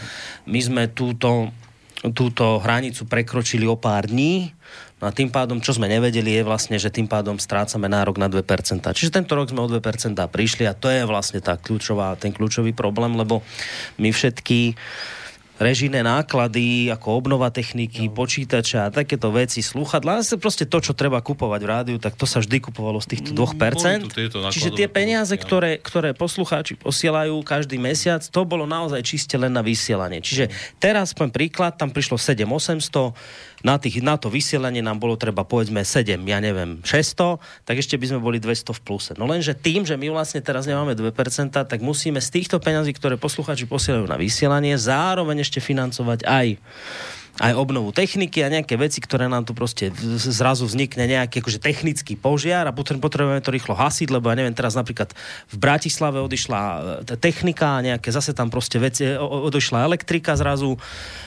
[0.50, 1.54] My sme túto,
[2.10, 4.50] túto hranicu prekročili o pár dní,
[5.02, 8.30] No a tým pádom, čo sme nevedeli, je vlastne, že tým pádom strácame nárok na
[8.30, 8.46] 2%.
[8.94, 9.82] Čiže tento rok sme o 2%
[10.14, 13.42] prišli a to je vlastne tá kľúčová, ten kľúčový problém, lebo
[13.98, 14.78] my všetky
[15.62, 18.14] režijné náklady, ako obnova techniky, no.
[18.16, 22.26] počítača a takéto veci, slúchadla, ale proste to, čo treba kupovať v rádiu, tak to
[22.26, 24.10] sa vždy kupovalo z týchto 2%.
[24.10, 29.54] Mm, Čiže tie peniaze, ktoré, ktoré poslucháči posielajú každý mesiac, to bolo naozaj čiste len
[29.54, 30.18] na vysielanie.
[30.18, 30.50] Čiže
[30.82, 33.14] teraz, poviem príklad, tam prišlo 7800,
[33.62, 37.94] na, tých, na to vysielanie nám bolo treba povedzme 7, ja neviem, 600, tak ešte
[37.94, 39.12] by sme boli 200 v pluse.
[39.16, 41.10] No lenže tým, že my vlastne teraz nemáme 2%,
[41.54, 46.46] tak musíme z týchto peňazí, ktoré poslucháči posielajú na vysielanie, zároveň ešte financovať aj
[47.40, 49.88] aj obnovu techniky a nejaké veci, ktoré nám tu proste
[50.20, 54.76] zrazu vznikne nejaký akože technický požiar a potrebujeme to rýchlo hasiť, lebo ja neviem, teraz
[54.76, 55.16] napríklad
[55.48, 56.60] v Bratislave odišla
[57.08, 60.76] e, technika a nejaké zase tam proste veci, odišla elektrika zrazu,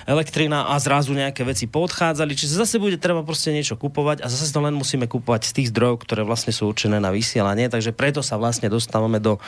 [0.05, 4.53] elektrina a zrazu nejaké veci poodchádzali, čiže zase bude treba proste niečo kupovať a zase
[4.53, 8.21] to len musíme kupovať z tých zdrojov, ktoré vlastne sú určené na vysielanie, takže preto
[8.21, 9.41] sa vlastne dostávame do,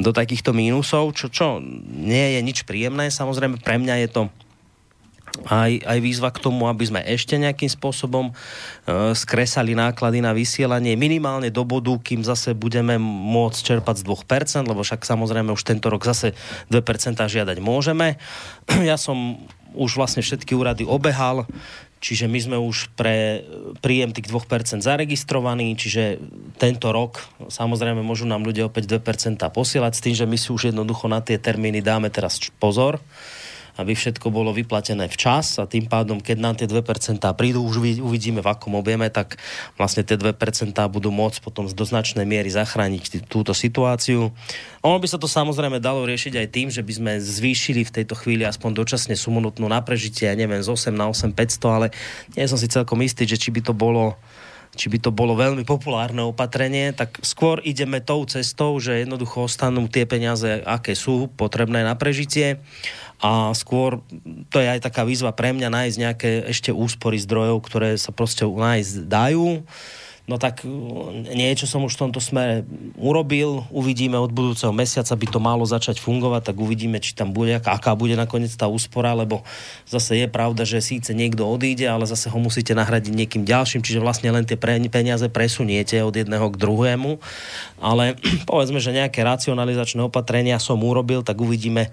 [0.00, 4.22] do takýchto mínusov, čo, čo nie je nič príjemné, samozrejme pre mňa je to
[5.46, 8.32] aj, aj výzva k tomu, aby sme ešte nejakým spôsobom e,
[9.14, 14.82] skresali náklady na vysielanie minimálne do bodu, kým zase budeme môcť čerpať z 2%, lebo
[14.82, 16.34] však samozrejme už tento rok zase
[16.72, 16.82] 2%
[17.18, 18.18] žiadať môžeme.
[18.88, 19.36] Ja som
[19.76, 21.44] už vlastne všetky úrady obehal,
[22.00, 23.44] čiže my sme už pre
[23.84, 26.16] príjem tých 2% zaregistrovaní, čiže
[26.56, 27.20] tento rok
[27.52, 31.20] samozrejme môžu nám ľudia opäť 2% posielať s tým, že my si už jednoducho na
[31.20, 32.96] tie termíny dáme teraz pozor
[33.78, 36.82] aby všetko bolo vyplatené včas a tým pádom, keď nám tie 2%
[37.38, 39.38] prídu, už uvidíme v akom objeme, tak
[39.78, 40.34] vlastne tie 2%
[40.90, 44.34] budú môcť potom do značnej miery zachrániť túto situáciu.
[44.82, 48.18] Ono by sa to samozrejme dalo riešiť aj tým, že by sme zvýšili v tejto
[48.18, 51.86] chvíli aspoň dočasne sumu nutnú na prežitie, ja neviem, z 8 na 8 500, ale
[52.34, 54.18] nie som si celkom istý, že či by to bolo
[54.74, 59.86] či by to bolo veľmi populárne opatrenie, tak skôr ideme tou cestou, že jednoducho ostanú
[59.86, 62.60] tie peniaze, aké sú potrebné na prežitie.
[63.18, 63.98] A skôr
[64.52, 68.46] to je aj taká výzva pre mňa nájsť nejaké ešte úspory zdrojov, ktoré sa proste
[68.46, 69.66] nájsť dajú
[70.28, 72.68] No tak uh, niečo som už v tomto smere
[73.00, 77.56] urobil, uvidíme od budúceho mesiaca, by to malo začať fungovať, tak uvidíme, či tam bude,
[77.56, 79.40] aká bude nakoniec tá úspora, lebo
[79.88, 84.04] zase je pravda, že síce niekto odíde, ale zase ho musíte nahradiť niekým ďalším, čiže
[84.04, 87.16] vlastne len tie peniaze presuniete od jedného k druhému.
[87.80, 91.88] Ale povedzme, že nejaké racionalizačné opatrenia som urobil, tak uvidíme,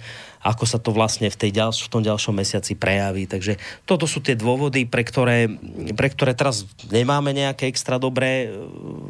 [0.46, 3.26] ako sa to vlastne v, tej ďalš- v tom ďalšom mesiaci prejaví.
[3.26, 3.58] Takže
[3.90, 5.50] toto sú tie dôvody, pre ktoré,
[5.98, 8.48] pre ktoré teraz nemáme nejaké extra dobré e,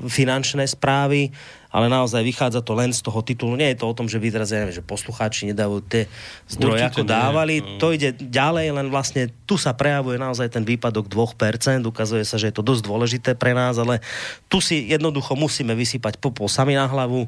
[0.08, 1.36] finančné správy,
[1.76, 3.60] ale naozaj vychádza to len z toho titulu.
[3.60, 6.08] Nie je to o tom, že vy teraz, ja neviem, že poslucháči nedajú tie
[6.48, 7.60] zdroje, ako dávali.
[7.60, 7.84] Nie.
[7.84, 11.84] To ide ďalej, len vlastne tu sa prejavuje naozaj ten výpadok 2%.
[11.84, 14.00] Ukazuje sa, že je to dosť dôležité pre nás, ale
[14.48, 17.28] tu si jednoducho musíme vysypať popol sami na hlavu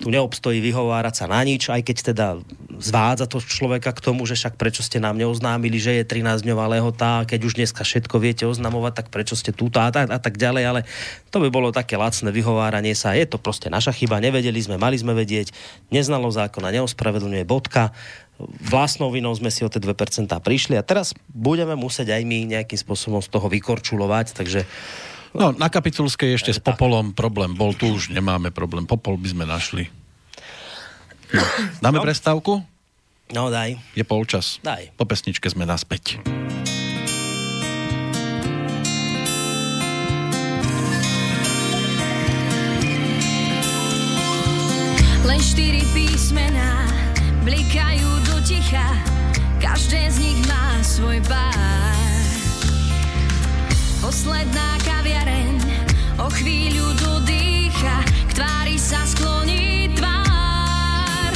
[0.00, 2.26] tu neobstojí vyhovárať sa na nič, aj keď teda
[2.80, 7.28] zvádza to človeka k tomu, že však prečo ste nám neoznámili, že je 13-dňová lehota,
[7.28, 10.64] keď už dneska všetko viete oznamovať, tak prečo ste tu a, a, a tak ďalej,
[10.64, 10.80] ale
[11.28, 13.12] to by bolo také lacné vyhováranie sa.
[13.12, 15.52] Je to proste naša chyba, nevedeli sme, mali sme vedieť,
[15.92, 17.92] neznalo zákona, neospravedlňuje bodka,
[18.40, 19.92] vlastnou vinou sme si o tie 2%
[20.40, 24.64] prišli a teraz budeme musieť aj my nejakým spôsobom z toho vykorčulovať, takže
[25.30, 28.82] No, na Kapitulskej ešte s Popolom problém bol, tu už nemáme problém.
[28.82, 29.86] Popol by sme našli.
[31.30, 31.42] No.
[31.78, 32.04] Dáme no.
[32.04, 32.52] prestávku?
[33.30, 33.78] No, daj.
[33.94, 34.58] Je polčas.
[34.66, 34.90] Daj.
[34.98, 36.18] Po pesničke sme naspäť.
[45.22, 46.90] Len štyri písmená
[47.46, 48.98] blikajú do ticha,
[49.62, 52.19] každé z nich má svoj pár.
[54.00, 55.60] Posledná kaviareň
[56.24, 58.00] o chvíľu dodýcha,
[58.32, 61.32] k tvári sa skloní tvár.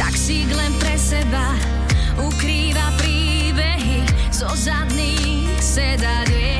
[0.00, 1.52] Taxík len pre seba
[2.16, 6.57] ukrýva príbehy zo zadných sedadiel.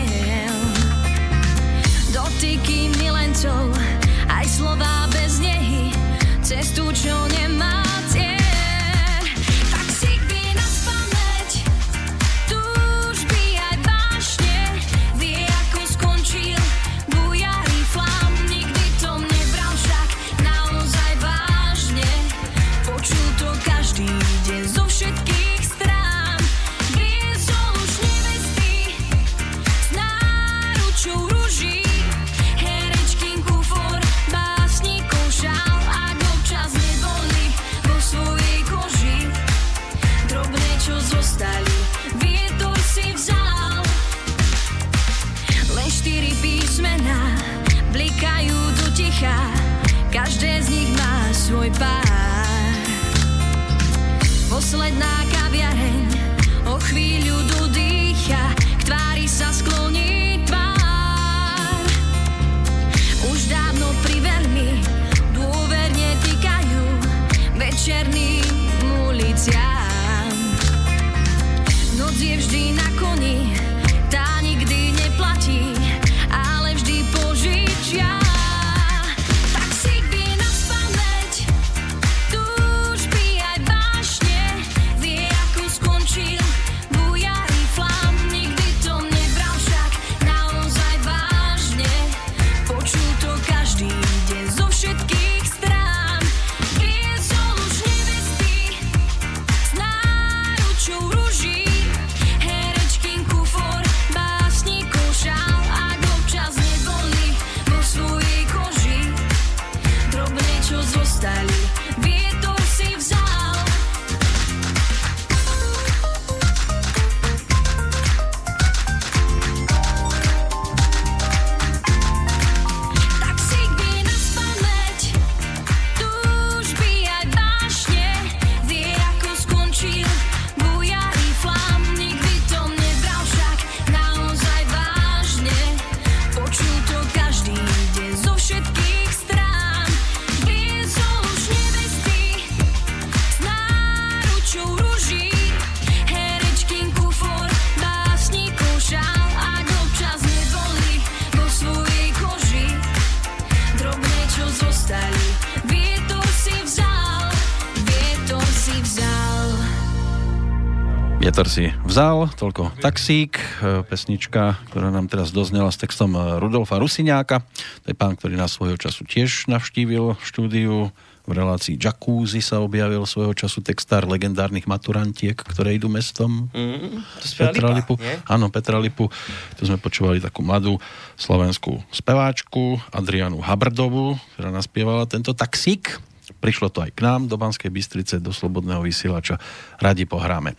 [161.38, 166.82] Vietor si vzal, toľko taxík, e, pesnička, ktorá nám teraz doznela s textom e, Rudolfa
[166.82, 167.46] Rusiňáka.
[167.86, 170.90] To je pán, ktorý nás svojho času tiež navštívil štúdiu.
[171.30, 176.50] V relácii Jacuzzi sa objavil svojho času textár legendárnych maturantiek, ktoré idú mestom.
[176.50, 177.94] Mm, to Petra Lipa, Lipu.
[178.26, 179.06] Áno, Petra Lipu.
[179.54, 180.82] Tu sme počúvali takú mladú
[181.14, 186.02] slovenskú speváčku Adrianu Habrdovu, ktorá naspievala tento taxík.
[186.42, 189.38] Prišlo to aj k nám do Banskej Bystrice, do Slobodného vysielača.
[189.78, 190.58] Radi pohráme.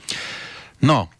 [0.79, 1.11] No,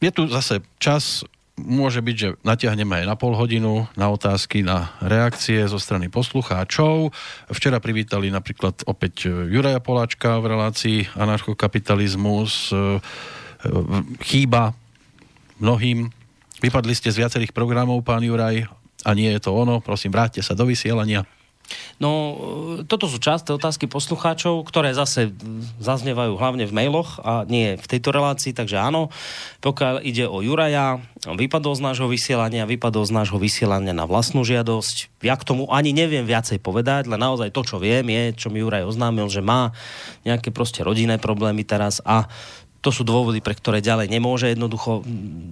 [0.00, 1.24] je tu zase čas,
[1.56, 7.16] môže byť, že natiahneme aj na pol hodinu na otázky, na reakcie zo strany poslucháčov.
[7.48, 12.76] Včera privítali napríklad opäť Juraja Poláčka v relácii anarchokapitalizmus.
[14.20, 14.76] Chýba
[15.56, 16.12] mnohým.
[16.60, 18.68] Vypadli ste z viacerých programov, pán Juraj,
[19.04, 19.80] a nie je to ono.
[19.80, 21.24] Prosím, vráťte sa do vysielania.
[21.96, 22.36] No,
[22.86, 25.32] toto sú časté otázky poslucháčov, ktoré zase
[25.80, 29.08] zaznievajú hlavne v mailoch a nie v tejto relácii, takže áno,
[29.64, 35.24] pokiaľ ide o Juraja, vypadol z nášho vysielania, vypadol z nášho vysielania na vlastnú žiadosť.
[35.24, 38.62] Ja k tomu ani neviem viacej povedať, len naozaj to, čo viem, je, čo mi
[38.62, 39.74] Juraj oznámil, že má
[40.22, 42.28] nejaké proste rodinné problémy teraz a
[42.84, 45.02] to sú dôvody, pre ktoré ďalej nemôže jednoducho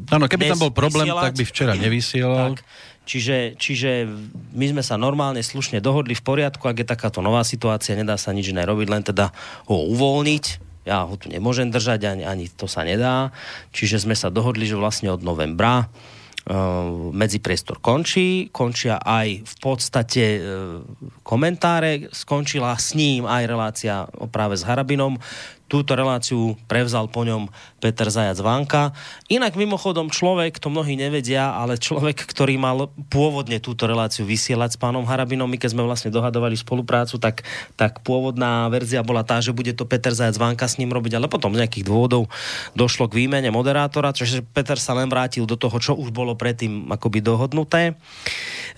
[0.07, 1.24] Áno, keby tam bol problém, vysielať.
[1.27, 2.55] tak by včera nevysielal.
[2.55, 2.62] Tak.
[3.05, 4.09] Čiže, čiže
[4.57, 8.33] my sme sa normálne, slušne dohodli v poriadku, ak je takáto nová situácia, nedá sa
[8.33, 9.29] nič iné robiť, len teda
[9.69, 10.45] ho uvoľniť.
[10.88, 13.33] Ja ho tu nemôžem držať, ani, ani to sa nedá.
[13.77, 20.25] Čiže sme sa dohodli, že vlastne od novembra uh, medzipriestor končí, končia aj v podstate
[20.40, 20.81] uh,
[21.25, 25.21] komentáre, skončila s ním aj relácia práve s Harabinom,
[25.64, 27.49] túto reláciu prevzal po ňom
[27.85, 28.97] Peter Zajac Vanka.
[29.29, 34.81] Inak mimochodom človek, to mnohí nevedia, ale človek, ktorý mal pôvodne túto reláciu vysielať s
[34.81, 37.44] pánom Harabinom, my keď sme vlastne dohadovali spoluprácu, tak,
[37.77, 41.29] tak pôvodná verzia bola tá, že bude to Peter Zajac Vanka s ním robiť, ale
[41.29, 42.33] potom z nejakých dôvodov
[42.73, 46.88] došlo k výmene moderátora, čiže Peter sa len vrátil do toho, čo už bolo predtým
[46.88, 47.92] akoby dohodnuté.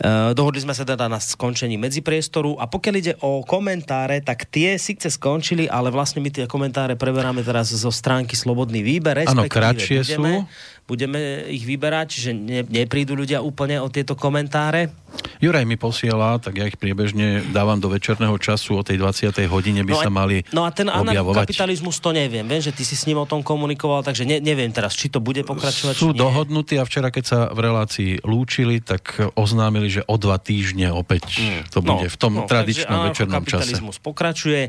[0.03, 4.75] E, dohodli sme sa teda na skončení medzipriestoru a pokiaľ ide o komentáre, tak tie
[4.83, 9.29] síce skončili, ale vlastne my tie komentáre preberáme teraz zo stránky Slobodný výber.
[9.29, 10.76] Áno, kratšie budeme, sú.
[10.87, 14.95] Budeme ich vyberať, že ne, neprídu ľudia úplne o tieto komentáre.
[15.43, 19.35] Juraj mi posiela, tak ja ich priebežne dávam do večerného času o tej 20.
[19.51, 22.45] hodine by no sa mali No a ten kapitalizmus to neviem.
[22.47, 25.19] Viem, že ty si s ním o tom komunikoval, takže ne, neviem teraz, či to
[25.19, 25.95] bude pokračovať.
[25.97, 30.93] Sú dohodnutí a včera, keď sa v relácii lúčili, tak oznámili, že o dva týždne
[30.93, 33.73] opäť to bude v tom tradičnom takže, áno, večernom čase.
[33.73, 34.63] kapitalizmus pokračuje.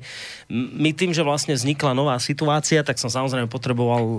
[0.52, 4.16] My tým, že vlastne vznikla nová situácia, tak som samozrejme potreboval e,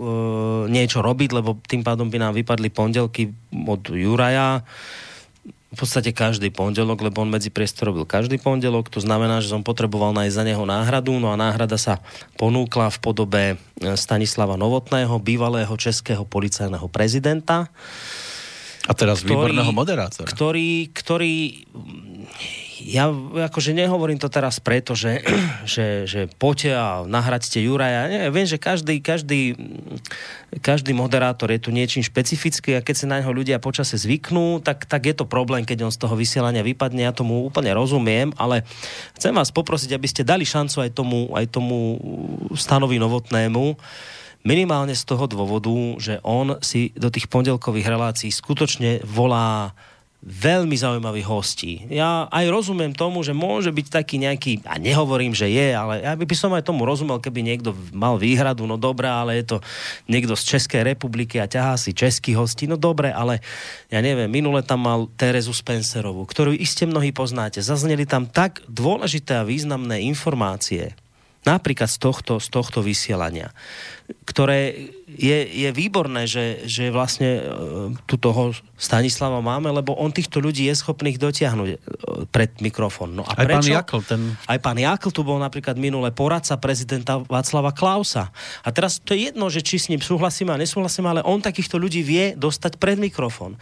[0.73, 4.61] niečo robiť, lebo tým pádom by nám vypadli pondelky od Juraja.
[5.69, 9.61] V podstate každý pondelok, lebo on medzi priestor robil každý pondelok, to znamená, že som
[9.61, 12.01] potreboval nájsť za neho náhradu, no a náhrada sa
[12.41, 13.57] ponúkla v podobe e,
[13.93, 17.69] Stanislava Novotného, bývalého českého policajného prezidenta,
[18.89, 20.25] A teraz ktorý- výborného moderátora.
[20.25, 21.69] ktorý, ktorý
[22.85, 23.11] ja
[23.51, 25.23] akože nehovorím to teraz preto, že,
[25.67, 28.07] že, že poďte a nahradzte Juraja.
[28.07, 29.59] Nie, viem, že každý, každý,
[30.63, 34.87] každý moderátor je tu niečím špecifický a keď sa na neho ľudia počase zvyknú, tak,
[34.87, 37.05] tak je to problém, keď on z toho vysielania vypadne.
[37.05, 38.63] Ja tomu úplne rozumiem, ale
[39.19, 41.99] chcem vás poprosiť, aby ste dali šancu aj tomu, aj tomu
[42.55, 43.75] stanovi novotnému,
[44.47, 49.75] minimálne z toho dôvodu, že on si do tých pondelkových relácií skutočne volá
[50.19, 51.87] veľmi zaujímavých hostí.
[51.95, 56.19] Ja aj rozumiem tomu, že môže byť taký nejaký, a nehovorím, že je, ale ja
[56.19, 59.57] by som aj tomu rozumel, keby niekto mal výhradu, no dobré, ale je to
[60.11, 63.39] niekto z Českej republiky a ťahá si český hostí, no dobre, ale
[63.95, 67.63] ja neviem, minule tam mal Terezu Spencerovú, ktorú iste mnohí poznáte.
[67.63, 70.99] Zazneli tam tak dôležité a významné informácie,
[71.47, 73.55] napríklad z tohto, z tohto vysielania,
[74.27, 77.43] ktoré je, je výborné, že, že vlastne e,
[78.05, 81.79] tu toho Stanislava máme, lebo on týchto ľudí je schopný ich dotiahnuť e,
[82.29, 83.17] pred mikrofón.
[83.17, 83.73] No a Aj pán prečo?
[83.73, 88.29] Jakl, ten Aj pán Jakl tu bol napríklad minule poradca prezidenta Václava Klausa.
[88.63, 91.81] A teraz to je jedno, že či s ním súhlasíme a nesúhlasíme, ale on takýchto
[91.81, 93.57] ľudí vie dostať pred mikrofón.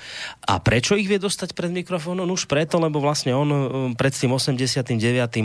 [0.44, 2.18] A prečo ich vie dostať pred mikrofón?
[2.18, 4.98] No už preto, lebo vlastne on um, pred tým 89.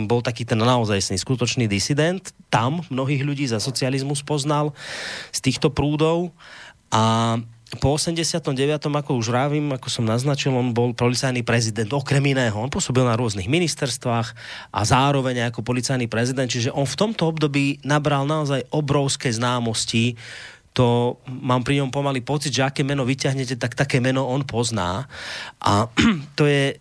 [0.04, 2.20] bol taký ten naozajstný skutočný disident.
[2.50, 4.74] Tam mnohých ľudí za socializmus poznal
[5.30, 6.32] z týchto prúdov
[6.88, 7.36] a
[7.80, 8.52] po 89.
[8.88, 12.52] ako už vravím, ako som naznačil, on bol policajný prezident okrem iného.
[12.52, 14.28] On pôsobil na rôznych ministerstvách
[14.72, 20.16] a zároveň ako policajný prezident, čiže on v tomto období nabral naozaj obrovské známosti
[20.72, 25.04] to mám pri ňom pomaly pocit, že aké meno vyťahnete, tak také meno on pozná.
[25.60, 25.92] A
[26.40, 26.80] to je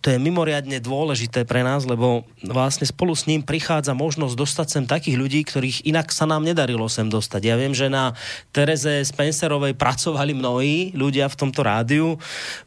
[0.00, 4.84] to je mimoriadne dôležité pre nás, lebo vlastne spolu s ním prichádza možnosť dostať sem
[4.88, 7.44] takých ľudí, ktorých inak sa nám nedarilo sem dostať.
[7.44, 8.16] Ja viem, že na
[8.56, 12.16] Tereze Spencerovej pracovali mnohí ľudia v tomto rádiu,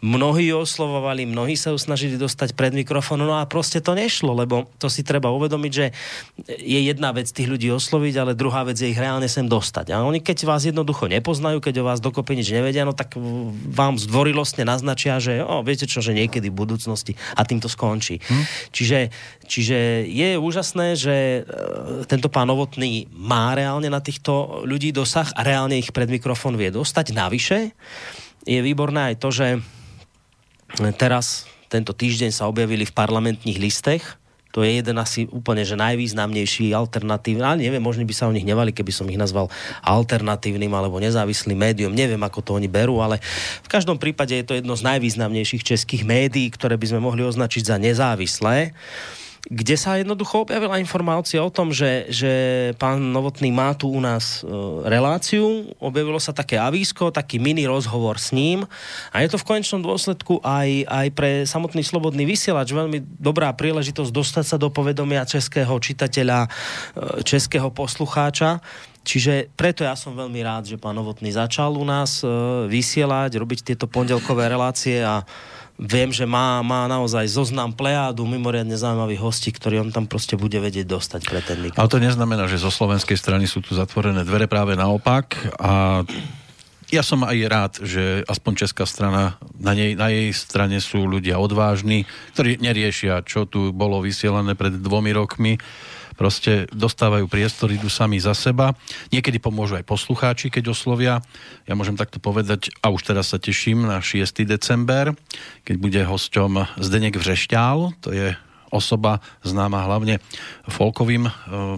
[0.05, 4.85] mnohí oslovovali, mnohí sa snažili dostať pred mikrofón, no a proste to nešlo, lebo to
[4.85, 5.85] si treba uvedomiť, že
[6.45, 9.97] je jedna vec tých ľudí osloviť, ale druhá vec je ich reálne sem dostať.
[9.97, 13.17] A oni keď vás jednoducho nepoznajú, keď o vás dokopy nič nevedia, no tak
[13.73, 18.19] vám zdvorilostne naznačia, že o, viete čo, že niekedy v budúcnosti a tým to skončí.
[18.19, 18.43] Hm?
[18.75, 18.99] Čiže,
[19.47, 21.41] čiže je úžasné, že e,
[22.11, 26.67] tento pán Novotný má reálne na týchto ľudí dosah a reálne ich pred mikrofón vie
[26.67, 27.15] dostať.
[27.15, 27.59] Navyše
[28.43, 29.47] je výborné aj to, že
[30.99, 34.03] teraz tento týždeň sa objavili v parlamentných listech
[34.53, 38.45] to je jeden asi úplne, že najvýznamnejší alternatívny, ale neviem, možno by sa o nich
[38.45, 39.49] nevali, keby som ich nazval
[39.81, 43.17] alternatívnym alebo nezávislým médium, neviem, ako to oni berú, ale
[43.65, 47.65] v každom prípade je to jedno z najvýznamnejších českých médií, ktoré by sme mohli označiť
[47.65, 48.77] za nezávislé
[49.43, 52.31] kde sa jednoducho objavila informácia o tom, že, že
[52.79, 54.47] pán Novotný má tu u nás e,
[54.87, 58.63] reláciu, objavilo sa také avísko, taký mini rozhovor s ním.
[59.11, 62.71] A je to v konečnom dôsledku aj, aj pre samotný slobodný vysielač.
[62.71, 66.49] Veľmi dobrá príležitosť dostať sa do povedomia českého čitateľa, e,
[67.27, 68.63] českého poslucháča.
[69.03, 72.31] Čiže preto ja som veľmi rád, že pán Novotný začal u nás e,
[72.71, 75.27] vysielať, robiť tieto pondelkové relácie a
[75.77, 80.57] viem, že má, má naozaj zoznam plejádu mimoriadne zaujímavých hostí, ktorí on tam proste bude
[80.61, 81.81] vedieť dostať pre ten mikrofón.
[81.81, 86.03] Ale to neznamená, že zo slovenskej strany sú tu zatvorené dvere práve naopak a
[86.93, 91.41] ja som aj rád, že aspoň česká strana, na, nej, na jej strane sú ľudia
[91.41, 92.05] odvážni,
[92.37, 95.57] ktorí neriešia, čo tu bolo vysielané pred dvomi rokmi
[96.15, 98.77] proste dostávajú priestor, idú sami za seba.
[99.09, 101.19] Niekedy pomôžu aj poslucháči, keď oslovia.
[101.67, 104.45] Ja môžem takto povedať, a už teraz sa teším na 6.
[104.47, 105.11] december,
[105.67, 108.37] keď bude hosťom Zdenek Vřešťál, to je
[108.73, 110.17] osoba známa hlavne
[110.65, 111.31] folkovým e,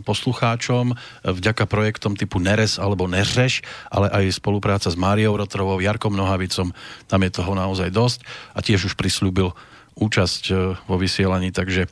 [0.07, 0.95] poslucháčom
[1.27, 3.59] vďaka projektom typu Neres alebo Neřeš,
[3.91, 6.71] ale aj spolupráca s Máriou Rotrovou, Jarkom Nohavicom,
[7.11, 8.23] tam je toho naozaj dosť
[8.55, 9.51] a tiež už prislúbil
[9.99, 10.53] účasť e,
[10.87, 11.91] vo vysielaní, takže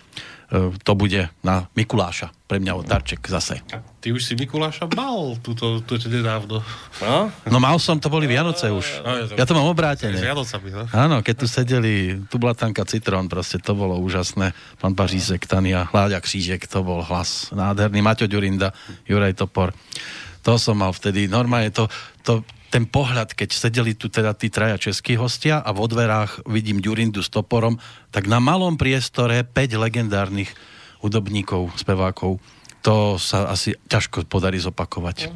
[0.85, 2.29] to bude na Mikuláša.
[2.45, 3.65] Pre mňa od darček zase.
[3.73, 6.61] A ty už si Mikuláša mal túto, túto nedávno.
[7.01, 7.33] No?
[7.49, 9.01] no mal som, to boli Vianoce už.
[9.01, 10.21] No, ja, to, ja to mám obrátené.
[10.21, 10.85] no?
[10.93, 14.53] Áno, keď tu sedeli tu Tublatanka Citrón, proste to bolo úžasné.
[14.77, 18.05] Pán Pařízek, Tania, Hláďa Křížek, to bol hlas nádherný.
[18.05, 18.77] Maťo Ďurinda,
[19.09, 19.73] Juraj Topor.
[20.45, 21.25] To som mal vtedy.
[21.25, 21.89] Normálne to,
[22.21, 26.81] to, ten pohľad, keď sedeli tu teda tí traja českí hostia a vo dverách vidím
[26.81, 27.77] Ďurindu s toporom,
[28.09, 30.49] tak na malom priestore 5 legendárnych
[31.05, 32.41] hudobníkov, spevákov,
[32.81, 35.29] to sa asi ťažko podarí zopakovať.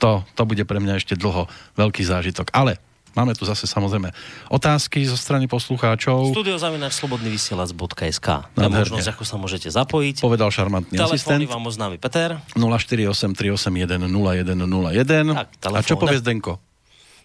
[0.00, 1.44] To, to bude pre mňa ešte dlho
[1.76, 2.56] veľký zážitok.
[2.56, 2.80] Ale
[3.14, 4.10] Máme tu zase samozrejme
[4.50, 6.34] otázky zo strany poslucháčov.
[6.34, 10.18] Studio zavinač slobodnyvysielac.sk Na možnosť, ako sa môžete zapojiť.
[10.18, 11.42] Povedal šarmantný Telefóny asistent.
[11.46, 12.42] vám oznámi Peter.
[12.58, 15.30] 048 381 0101.
[15.30, 16.58] Tak, A čo povie Zdenko?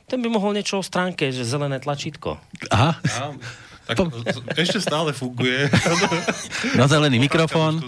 [0.05, 2.41] Ten by mohol niečo o stránke, že zelené tlačítko.
[2.73, 2.97] Aha.
[3.89, 5.65] Tak ešte stále funguje.
[6.79, 7.81] Na zelený mikrofón.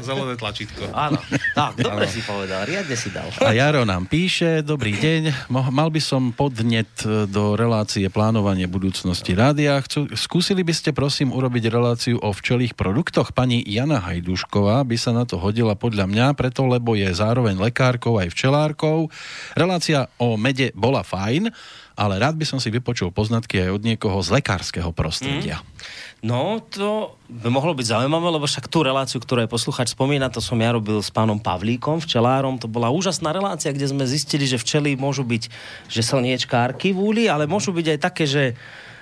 [0.00, 0.88] Zelené tlačítko.
[0.96, 1.20] Áno,
[1.52, 3.28] tak, dobre si povedal, riadne si dal.
[3.44, 9.36] A Jaro nám píše, dobrý deň, mal by som podnet e, do relácie plánovanie budúcnosti
[9.36, 9.76] rádia.
[9.84, 13.36] Chcú, skúsili by ste prosím urobiť reláciu o včelých produktoch?
[13.36, 18.16] Pani Jana Hajdušková by sa na to hodila podľa mňa, preto lebo je zároveň lekárkou
[18.16, 19.12] aj včelárkou.
[19.52, 21.52] Relácia o mede bola fajn,
[21.96, 25.64] ale rád by som si vypočul poznatky aj od niekoho z lekárskeho prostredia.
[25.64, 26.04] Mm.
[26.24, 30.40] No, to by mohlo byť zaujímavé, lebo však tú reláciu, ktorú aj posluchač spomína, to
[30.40, 32.56] som ja robil s pánom Pavlíkom, včelárom.
[32.60, 35.48] To bola úžasná relácia, kde sme zistili, že včely môžu byť,
[35.88, 38.56] že slniečkárky v ale môžu byť aj také, že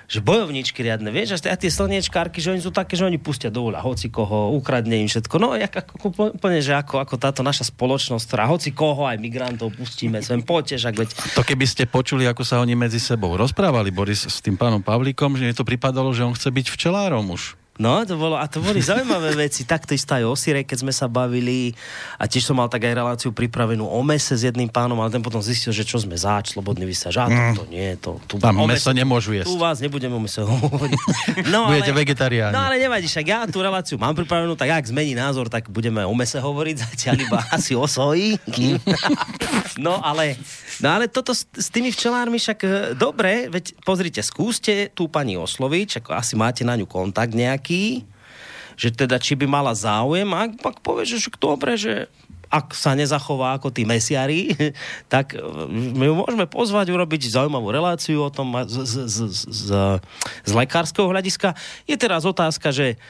[0.05, 3.65] že bojovníčky riadne, vieš, a tie slniečkárky, že oni sú také, že oni pustia do
[3.65, 5.35] úľa hoci koho, ukradne im všetko.
[5.41, 9.73] No, jak, ako, úplne, že ako, ako táto naša spoločnosť, ktorá hoci koho, aj migrantov
[9.73, 11.09] pustíme sem, poďte, veď...
[11.33, 15.35] To keby ste počuli, ako sa oni medzi sebou rozprávali, Boris, s tým pánom Pavlíkom,
[15.35, 17.64] že mi to pripadalo, že on chce byť včelárom už.
[17.75, 19.67] No, to bolo, a to boli zaujímavé veci.
[19.67, 21.75] Takto isto aj o Sire, keď sme sa bavili.
[22.15, 25.19] A tiež som mal tak aj reláciu pripravenú o mese s jedným pánom, ale ten
[25.19, 27.19] potom zistil, že čo sme zač, slobodný vysaž.
[27.19, 27.35] A mm.
[27.35, 29.51] to, to nie, to, tu Tam meso nemôžu jesť.
[29.51, 30.99] Tu vás nebudeme o mese hovoriť.
[31.51, 32.53] No, Budete ale, vegetariáni.
[32.55, 36.07] No ale nevadí, však ja tú reláciu mám pripravenú, tak ak zmení názor, tak budeme
[36.07, 38.39] o mese hovoriť zatiaľ iba asi o soji.
[39.75, 40.39] no ale,
[40.79, 45.35] no ale toto s, s tými včelármi však e, dobre, veď pozrite, skúste tú pani
[45.35, 48.05] osloviť, ako asi máte na ňu kontakt nejaký taký,
[48.77, 52.05] že teda či by mala záujem a ak povie, že dobre, že
[52.45, 54.53] ak sa nezachová ako tí mesiari,
[55.13, 55.33] tak
[55.73, 59.17] my ju môžeme pozvať urobiť zaujímavú reláciu o tom z, z, z,
[59.49, 59.69] z,
[60.45, 61.57] z lekárskeho hľadiska.
[61.89, 63.01] Je teraz otázka, že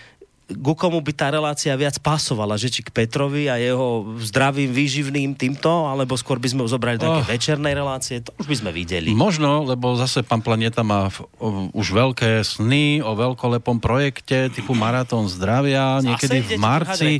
[0.45, 5.33] ku komu by tá relácia viac pasovala, že či k Petrovi a jeho zdravým, výživným
[5.33, 7.25] týmto, alebo skôr by sme ho zobrali do oh.
[7.25, 9.09] večernej relácie, to už by sme videli.
[9.17, 14.77] Možno, lebo zase pán Planeta má v, o, už veľké sny o veľkolepom projekte typu
[14.77, 17.11] Maratón zdravia, zase niekedy v marci.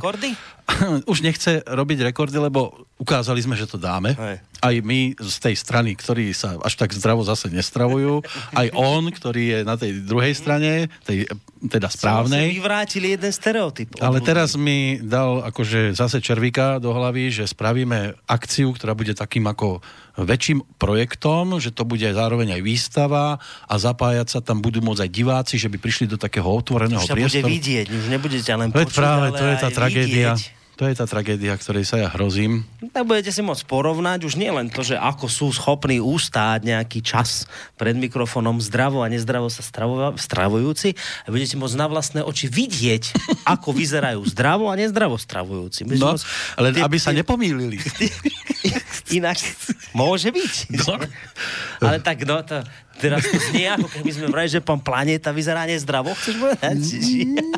[1.10, 4.16] už nechce robiť rekordy, lebo ukázali sme, že to dáme.
[4.16, 4.36] Hej.
[4.64, 8.24] Aj my z tej strany, ktorí sa až tak zdravo zase nestravujú.
[8.60, 12.56] Aj on, ktorý je na tej druhej strane, tej teda správnej.
[12.56, 14.00] vyvrátili jeden stereotyp.
[14.00, 19.44] Ale teraz mi dal akože zase červíka do hlavy, že spravíme akciu, ktorá bude takým
[19.44, 19.84] ako
[20.16, 23.36] väčším projektom, že to bude zároveň aj výstava
[23.68, 27.12] a zapájať sa tam budú môcť aj diváci, že by prišli do takého otvoreného už
[27.12, 27.44] priestoru.
[27.44, 30.32] Už bude vidieť, už nebudete len počuť, práve, ale to je tá tragédia.
[30.32, 30.55] Vidieť.
[30.76, 32.68] To je tá tragédia, ktorej sa ja hrozím.
[32.92, 37.00] Tak budete si môcť porovnať už nie len to, že ako sú schopní ustáť nejaký
[37.00, 37.48] čas
[37.80, 40.92] pred mikrofónom zdravo a nezdravo sa stravo, stravujúci
[41.24, 43.16] a budete môcť na vlastné oči vidieť,
[43.56, 45.88] ako vyzerajú zdravo a nezdravo stravujúci.
[45.96, 46.24] no, môcť,
[46.60, 47.80] ale tie, aby sa tie, nepomýlili.
[49.16, 49.40] Inak
[49.96, 50.76] môže byť.
[50.76, 51.00] No.
[51.80, 52.60] Ale tak no, to,
[52.98, 56.76] teraz to znie, ako keby sme vrali, že pán Planeta vyzerá nezdravo, chceš povedať?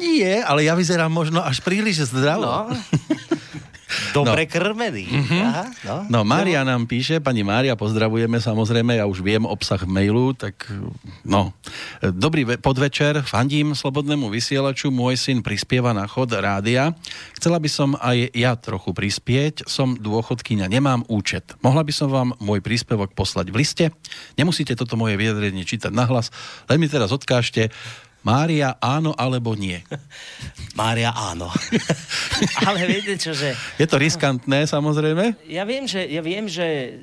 [0.03, 2.47] Nie, ale ja vyzerám možno až príliš zdravo.
[2.47, 2.75] No.
[4.13, 4.51] Dobre no.
[4.51, 5.05] krmený.
[5.09, 5.43] Mm-hmm.
[5.49, 5.97] Aha, no.
[6.09, 10.69] no, Mária nám píše, pani Mária, pozdravujeme samozrejme, ja už viem obsah mailu, tak
[11.25, 11.57] no.
[12.01, 16.93] Dobrý podvečer, fandím Slobodnému vysielaču, môj syn prispieva na chod rádia.
[17.37, 21.57] Chcela by som aj ja trochu prispieť, som dôchodkyňa, nemám účet.
[21.65, 23.85] Mohla by som vám môj príspevok poslať v liste?
[24.37, 26.29] Nemusíte toto moje vyjadrenie čítať nahlas,
[26.69, 27.73] len mi teraz odkážte,
[28.27, 29.79] Mária áno alebo nie?
[30.81, 31.51] Mária áno.
[32.69, 33.55] Ale viete čo, že...
[33.79, 35.39] Je to riskantné samozrejme?
[35.47, 36.99] Ja viem, že, ja viem, že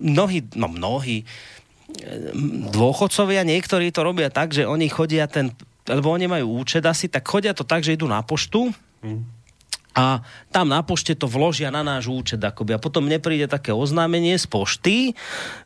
[0.00, 1.24] mnohí, no mnohí
[2.74, 5.52] dôchodcovia, niektorí to robia tak, že oni chodia ten,
[5.86, 8.72] lebo oni majú účet asi, tak chodia to tak, že idú na poštu,
[9.04, 9.43] mm
[9.94, 12.74] a tam na pošte to vložia na náš účet akoby.
[12.74, 14.96] A potom mne príde také oznámenie z pošty,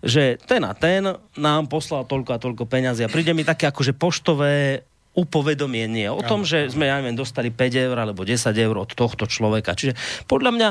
[0.05, 3.09] že ten a ten nám poslal toľko a toľko peňazí.
[3.09, 4.85] A príde mi také akože poštové
[5.19, 9.27] upovedomenie o tom, že sme, ja neviem, dostali 5 eur alebo 10 eur od tohto
[9.27, 9.75] človeka.
[9.75, 9.99] Čiže
[10.31, 10.69] podľa mňa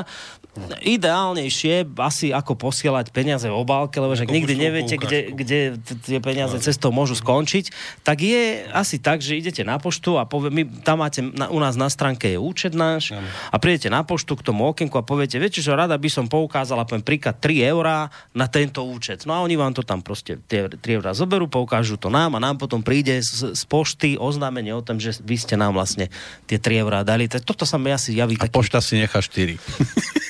[0.82, 5.58] ideálnejšie asi ako posielať peniaze v obálke, lebo že nikdy neviete, kde, kde
[6.02, 7.70] tie peniaze cestou môžu skončiť,
[8.02, 11.58] tak je asi tak, že idete na poštu a povie, my, tam máte, na, u
[11.62, 13.14] nás na stránke je účet náš
[13.52, 16.88] a prídete na poštu k tomu okienku a poviete, viete, že rada by som poukázala,
[16.88, 19.22] poviem príklad 3 eurá na tento účet.
[19.28, 22.42] No a oni vám to tam proste tie 3 eurá zoberú, poukážu to nám a
[22.42, 26.06] nám potom príde z, z pošty oznámenie o tom, že vy ste nám vlastne
[26.46, 27.26] tie 3 eurá dali.
[27.26, 28.54] Toto sa mi asi javí A taký...
[28.54, 29.58] pošta si nechá 4.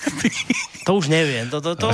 [0.88, 1.52] to už neviem.
[1.52, 1.92] To, to, to...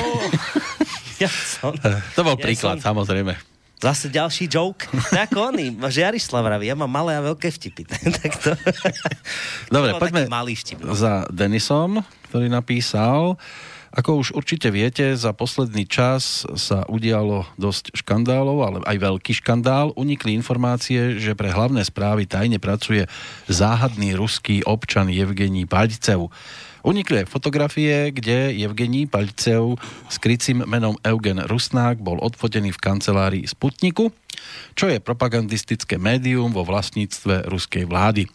[1.23, 1.75] ja som,
[2.15, 2.95] to bol ja príklad, som...
[2.95, 3.35] samozrejme.
[3.83, 4.89] Zase ďalší joke.
[5.13, 7.85] Tak oni, Žiarislav vraví, ja mám malé a veľké vtipy.
[8.23, 8.57] tak to...
[9.69, 10.97] Dobre, poďme malý vtip, no.
[10.97, 12.01] za Denisom,
[12.31, 13.37] ktorý napísal,
[13.95, 19.95] ako už určite viete, za posledný čas sa udialo dosť škandálov, ale aj veľký škandál.
[19.95, 23.07] Unikli informácie, že pre hlavné správy tajne pracuje
[23.47, 26.27] záhadný ruský občan Evgení Paľcev.
[26.85, 29.79] Unikli fotografie, kde Evgení Paľcev
[30.11, 34.11] s krycím menom Eugen Rusnák bol odfotený v kancelárii Sputniku,
[34.75, 38.27] čo je propagandistické médium vo vlastníctve ruskej vlády.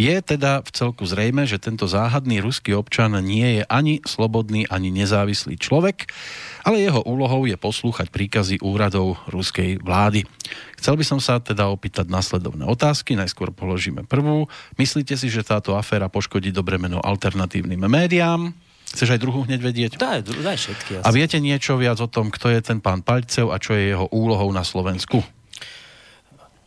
[0.00, 4.88] Je teda v celku zrejme, že tento záhadný ruský občan nie je ani slobodný, ani
[4.88, 6.08] nezávislý človek,
[6.64, 10.24] ale jeho úlohou je poslúchať príkazy úradov ruskej vlády.
[10.80, 13.12] Chcel by som sa teda opýtať nasledovné otázky.
[13.12, 14.48] Najskôr položíme prvú.
[14.80, 18.56] Myslíte si, že táto aféra poškodí dobre meno alternatívnym médiám?
[18.96, 19.92] Chceš aj druhú hneď vedieť?
[20.00, 20.90] Daj, daj všetky.
[20.98, 21.04] Asi.
[21.04, 24.08] A viete niečo viac o tom, kto je ten pán Palcev a čo je jeho
[24.08, 25.20] úlohou na Slovensku?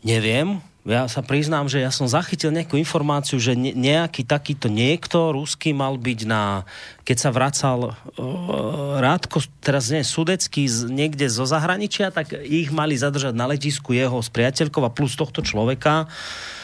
[0.06, 5.72] Neviem ja sa priznám, že ja som zachytil nejakú informáciu, že nejaký takýto niekto ruský
[5.72, 6.68] mal byť na,
[7.08, 13.00] keď sa vracal uh, Rádko, teraz nie, Sudecký z, niekde zo zahraničia, tak ich mali
[13.00, 16.04] zadržať na letisku jeho s priateľkou a plus tohto človeka.
[16.04, 16.62] Uh,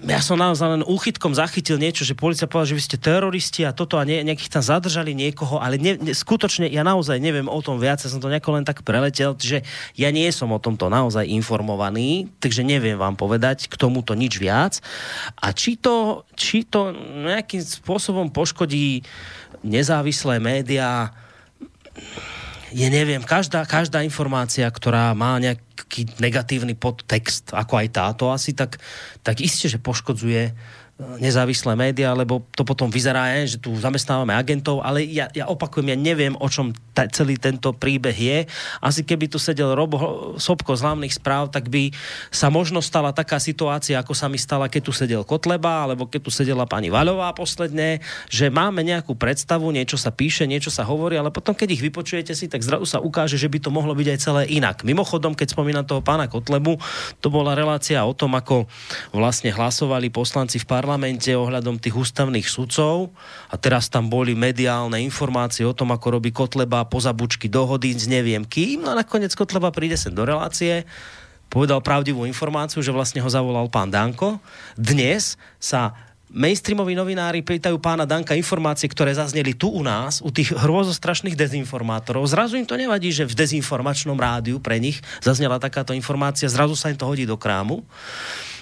[0.00, 3.76] ja som naozaj len úchytkom zachytil niečo, že policia povedala, že vy ste teroristi a
[3.76, 7.60] toto a ne, nejakých tam zadržali niekoho, ale ne, ne, skutočne ja naozaj neviem o
[7.60, 9.60] tom viac, ja som to nejako len tak preletel, že
[9.94, 14.80] ja nie som o tomto naozaj informovaný, takže neviem vám povedať k tomuto nič viac.
[15.38, 16.94] A či to, či to
[17.28, 19.04] nejakým spôsobom poškodí
[19.62, 21.12] nezávislé médiá,
[22.72, 28.80] je neviem, každá, každá informácia, ktorá má nejaký negatívny podtext, ako aj táto asi, tak,
[29.20, 30.56] tak isté, že poškodzuje
[31.18, 35.98] nezávislé médiá, lebo to potom vyzerá, že tu zamestnávame agentov, ale ja, ja opakujem, ja
[35.98, 38.38] neviem, o čom ta, celý tento príbeh je.
[38.78, 39.98] Asi keby tu sedel Robo
[40.38, 41.90] Sobko z hlavných správ, tak by
[42.30, 46.20] sa možno stala taká situácia, ako sa mi stala, keď tu sedel Kotleba, alebo keď
[46.22, 47.98] tu sedela pani Vaľová posledne,
[48.30, 52.32] že máme nejakú predstavu, niečo sa píše, niečo sa hovorí, ale potom, keď ich vypočujete
[52.32, 54.86] si, tak zrazu sa ukáže, že by to mohlo byť aj celé inak.
[54.86, 56.78] Mimochodom, keď spomínam toho pána Kotlebu,
[57.18, 58.68] to bola relácia o tom, ako
[59.10, 63.16] vlastne hlasovali poslanci v parlamentu parlamente ohľadom tých ústavných sudcov
[63.48, 68.44] a teraz tam boli mediálne informácie o tom, ako robí Kotleba pozabučky dohody s neviem
[68.44, 68.84] kým.
[68.84, 70.84] No a nakoniec Kotleba príde sem do relácie,
[71.48, 74.36] povedal pravdivú informáciu, že vlastne ho zavolal pán Danko.
[74.76, 75.96] Dnes sa
[76.28, 82.28] mainstreamoví novinári pýtajú pána Danka informácie, ktoré zazneli tu u nás, u tých hrôzostrašných dezinformátorov.
[82.28, 86.92] Zrazu im to nevadí, že v dezinformačnom rádiu pre nich zaznela takáto informácia, zrazu sa
[86.92, 87.80] im to hodí do krámu.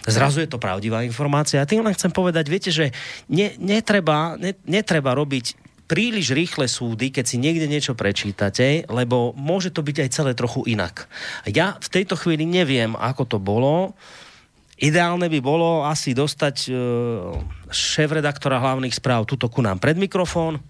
[0.09, 1.61] Zrazu je to pravdivá informácia.
[1.61, 2.95] A tým len chcem povedať, viete, že
[3.29, 9.75] ne, netreba, ne, netreba robiť príliš rýchle súdy, keď si niekde niečo prečítate, lebo môže
[9.75, 11.11] to byť aj celé trochu inak.
[11.51, 13.99] Ja v tejto chvíli neviem, ako to bolo.
[14.79, 16.73] Ideálne by bolo asi dostať e,
[17.75, 20.63] šéf-redaktora hlavných správ tuto ku nám pred mikrofón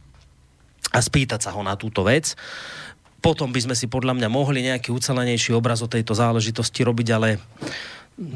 [0.90, 2.32] a spýtať sa ho na túto vec.
[3.20, 7.36] Potom by sme si podľa mňa mohli nejaký ucelenejší obraz o tejto záležitosti robiť, ale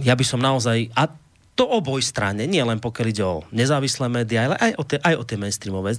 [0.01, 1.13] ja by som naozaj, a
[1.55, 5.15] to oboj strane, nie len pokiaľ ide o nezávislé médiá, ale aj o tie, aj
[5.21, 5.95] o tie mainstreamové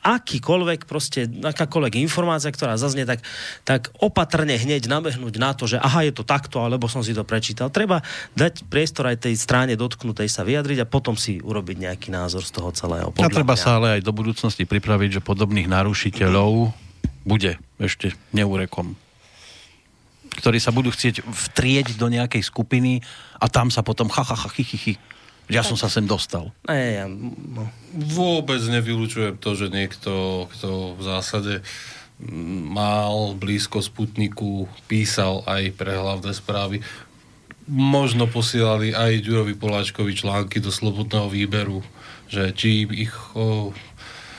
[0.00, 3.20] akýkoľvek proste, akákoľvek informácia, ktorá zaznie, tak,
[3.68, 7.20] tak opatrne hneď nabehnúť na to, že aha, je to takto, alebo som si to
[7.20, 7.68] prečítal.
[7.68, 8.00] Treba
[8.32, 12.52] dať priestor aj tej strane dotknutej sa vyjadriť a potom si urobiť nejaký názor z
[12.52, 13.12] toho celého.
[13.20, 13.60] A treba mňa.
[13.60, 16.72] sa ale aj do budúcnosti pripraviť, že podobných narušiteľov
[17.28, 18.96] bude ešte neúrekom
[20.40, 23.04] ktorí sa budú chcieť vtrieť do nejakej skupiny
[23.36, 24.94] a tam sa potom ha, ha, ha, chy, chy, chy.
[25.50, 26.54] Ja som sa sem dostal.
[26.70, 27.66] Ne, ja, no.
[27.92, 31.54] Vôbec nevylučujem to, že niekto, kto v zásade
[32.70, 36.84] mal blízko Sputniku, písal aj pre hlavné správy,
[37.70, 41.82] možno posielali aj Ďurovi Poláčkovi články do slobodného výberu,
[42.30, 43.74] že či ich o,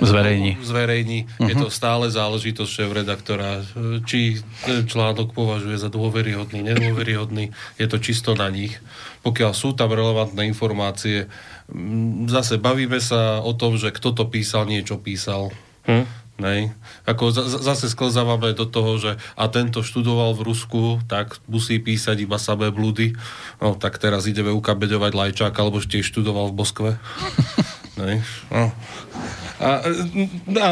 [0.02, 0.58] zverejní.
[0.62, 1.20] zverejní.
[1.26, 1.50] Uh-huh.
[1.50, 1.74] Je to mhm.
[1.74, 3.62] stále záležitosť šéf-redaktora,
[4.04, 7.54] či ten článok považuje za dôveryhodný, nedôveryhodný.
[7.78, 8.78] Je to čisto na nich.
[9.22, 11.30] Pokiaľ sú tam relevantné informácie,
[12.26, 15.54] zase bavíme sa o tom, že kto to písal, niečo písal.
[15.86, 16.06] Uh-huh.
[16.42, 16.74] Nej.
[17.06, 22.26] Ako z- zase sklzávame do toho, že a tento študoval v Rusku, tak musí písať
[22.26, 23.14] iba samé blúdy.
[23.62, 26.92] No tak teraz ideme ukabeďovať Lajčák, alebo tiež študoval v Moskve.
[28.02, 28.26] Nej.
[28.50, 28.74] No.
[29.62, 29.86] A,
[30.58, 30.70] a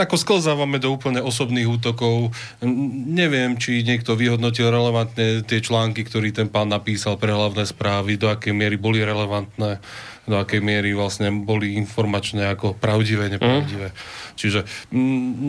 [0.00, 2.32] ako sklzávame do úplne osobných útokov.
[2.64, 8.32] Neviem, či niekto vyhodnotil relevantne tie články, ktorý ten pán napísal pre hlavné správy, do
[8.32, 9.78] akej miery boli relevantné,
[10.24, 13.92] do akej miery vlastne boli informačné ako pravdivé, nepravdivé.
[13.92, 13.96] Mm.
[14.40, 14.60] Čiže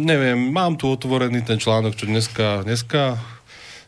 [0.03, 3.38] neviem, mám tu otvorený ten článok, čo dneska, dneska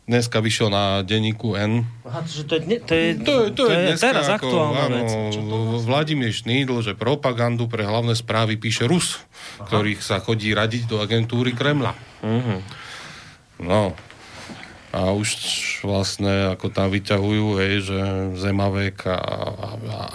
[0.10, 1.86] dneska vyšiel na denníku N.
[2.04, 4.96] Aha, to, je, to, je, to, je, to, je, je dneska teraz ako, aktuálna áno,
[4.98, 5.10] vec.
[5.86, 9.22] Vladimír Šnídl, že propagandu pre hlavné správy píše Rus,
[9.62, 9.70] Aha.
[9.70, 11.94] ktorých sa chodí radiť do agentúry Kremla.
[12.22, 12.60] Uh-huh.
[13.62, 13.94] No.
[14.92, 15.32] A už
[15.88, 18.00] vlastne ako tam vyťahujú, hej, že
[18.36, 19.16] Zemavek a,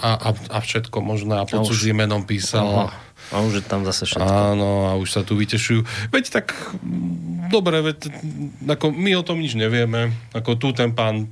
[0.05, 2.85] a, a, a všetko možné a pod cudzím menom písal.
[2.85, 4.23] Aha a už je tam zase všetko.
[4.23, 5.83] Áno, a už sa tu vytešujú.
[6.15, 6.55] Veď tak,
[7.51, 8.07] dobre, veď,
[8.63, 10.15] ako my o tom nič nevieme.
[10.31, 11.27] Ako tu ten pán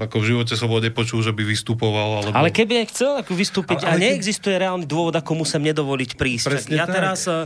[0.00, 2.24] ako v živote som bol nepočul, že by vystupoval.
[2.24, 2.34] Alebo...
[2.34, 4.62] Ale keby aj chcel ako vystúpiť ale, ale a neexistuje ke...
[4.64, 6.46] reálny dôvod, ako musím nedovoliť prísť.
[6.48, 6.96] Presne ja tak.
[6.96, 7.44] teraz, eh,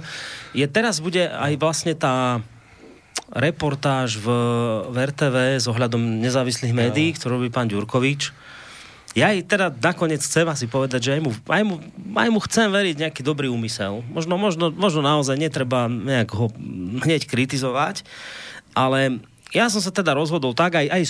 [0.63, 2.39] je, teraz bude aj vlastne tá
[3.33, 4.29] reportáž v,
[4.93, 7.17] v RTV s ohľadom nezávislých médií, no.
[7.19, 8.52] ktorú robí pán Ďurkovič
[9.13, 11.75] ja aj teda nakoniec chcem asi povedať, že aj mu, aj mu,
[12.17, 14.01] aj mu chcem veriť nejaký dobrý úmysel.
[14.09, 16.49] Možno, možno, možno naozaj netreba nejak ho
[17.05, 18.09] hneď kritizovať,
[18.73, 19.21] ale
[19.53, 21.03] ja som sa teda rozhodol tak aj, aj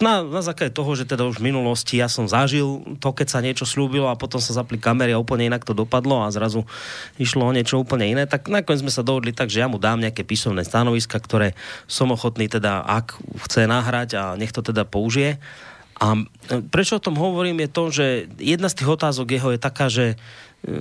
[0.00, 3.44] na, na základe toho, že teda už v minulosti ja som zažil to, keď sa
[3.44, 6.64] niečo slúbilo a potom sa zapli kamery a úplne inak to dopadlo a zrazu
[7.20, 10.00] išlo o niečo úplne iné, tak nakoniec sme sa dohodli tak, že ja mu dám
[10.00, 11.52] nejaké písomné stanoviska, ktoré
[11.84, 15.36] som ochotný teda, ak chce nahrať a nech to teda použije
[15.98, 16.22] a e,
[16.62, 18.06] prečo o tom hovorím je to, že
[18.38, 20.14] jedna z tých otázok jeho je taká, že,
[20.62, 20.72] e,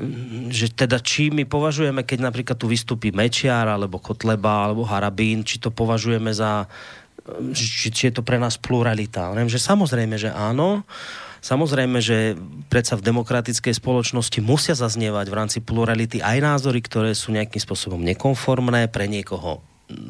[0.54, 5.58] že teda či my považujeme, keď napríklad tu vystúpi Mečiar, alebo Kotleba, alebo Harabín, či
[5.58, 6.70] to považujeme za
[7.26, 9.34] e, či, či je to pre nás pluralita.
[9.34, 10.86] Viem, že samozrejme, že áno.
[11.38, 12.34] Samozrejme, že
[12.68, 18.02] predsa v demokratickej spoločnosti musia zaznievať v rámci plurality aj názory, ktoré sú nejakým spôsobom
[18.02, 19.62] nekonformné, pre niekoho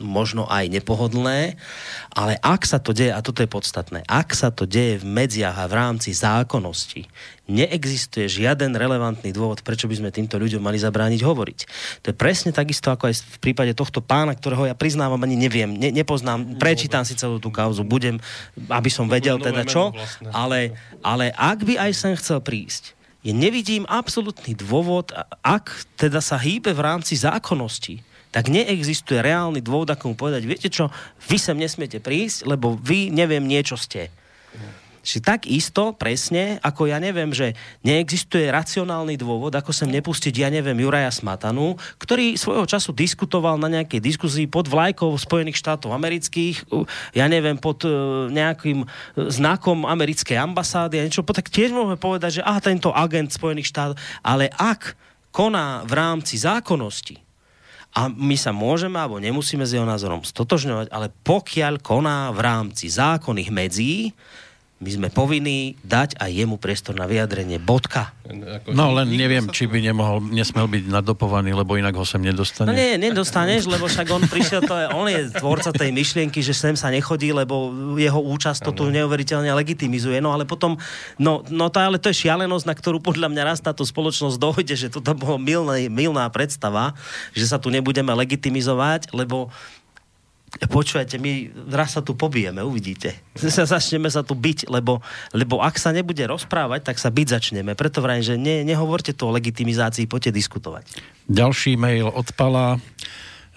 [0.02, 1.54] možno aj nepohodlné,
[2.10, 5.54] ale ak sa to deje, a toto je podstatné, ak sa to deje v medziach
[5.54, 7.06] a v rámci zákonnosti,
[7.46, 11.60] neexistuje žiaden relevantný dôvod, prečo by sme týmto ľuďom mali zabrániť hovoriť.
[12.04, 15.70] To je presne takisto ako aj v prípade tohto pána, ktorého ja priznávam, ani neviem,
[15.70, 18.18] ne, nepoznám, prečítam si celú tú kauzu, budem,
[18.74, 19.94] aby som vedel teda čo,
[20.34, 20.74] ale,
[21.06, 25.12] ale ak by aj sem chcel prísť, je nevidím absolútny dôvod,
[25.44, 25.70] ak
[26.00, 30.92] teda sa hýbe v rámci zákonnosti, tak neexistuje reálny dôvod, ako mu povedať, viete čo,
[31.28, 34.12] vy sem nesmiete prísť, lebo vy neviem niečo ste.
[35.08, 40.52] Čiže tak isto, presne, ako ja neviem, že neexistuje racionálny dôvod, ako sem nepustiť, ja
[40.52, 46.68] neviem, Juraja Smatanu, ktorý svojho času diskutoval na nejakej diskusii pod vlajkou Spojených štátov amerických,
[47.16, 48.88] ja neviem, pod uh, nejakým e,
[49.32, 53.96] znakom americkej ambasády a niečo, tak tiež môžeme povedať, že aha, tento agent Spojených štátov,
[54.28, 55.00] ale ak
[55.32, 57.27] koná v rámci zákonnosti,
[57.98, 62.94] a my sa môžeme alebo nemusíme s jeho názorom stotožňovať, ale pokiaľ koná v rámci
[62.94, 64.14] zákonných medzí,
[64.78, 67.58] my sme povinní dať aj jemu priestor na vyjadrenie.
[67.58, 68.14] Bodka.
[68.70, 72.70] No len neviem, či by nemohol, nesmel byť nadopovaný, lebo inak ho sem nedostane.
[72.70, 76.54] No nie, nedostaneš, lebo však on prišiel, to je, on je tvorca tej myšlienky, že
[76.54, 80.22] sem sa nechodí, lebo jeho účasť to tu neuveriteľne legitimizuje.
[80.22, 80.78] No ale potom,
[81.18, 84.78] no, no to, ale to je šialenosť, na ktorú podľa mňa raz táto spoločnosť dojde,
[84.78, 86.94] že toto bolo milná, milná predstava,
[87.34, 89.50] že sa tu nebudeme legitimizovať, lebo
[90.72, 93.14] počujete, my raz sa tu pobijeme, uvidíte.
[93.36, 95.04] Sa začneme sa tu byť, lebo,
[95.36, 97.76] lebo ak sa nebude rozprávať, tak sa byť začneme.
[97.76, 100.86] Preto vrajím, že ne, nehovorte tu o legitimizácii, poďte diskutovať.
[101.28, 102.80] Ďalší mail od Pala.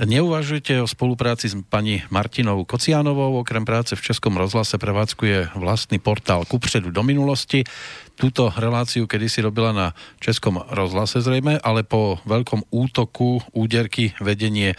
[0.00, 3.36] Neuvažujete o spolupráci s pani Martinou Kocianovou.
[3.44, 7.68] Okrem práce v Českom rozhlase prevádzkuje vlastný portál Kupředu do minulosti.
[8.16, 9.86] Túto reláciu kedysi robila na
[10.16, 14.72] Českom rozhlase zrejme, ale po veľkom útoku úderky vedenie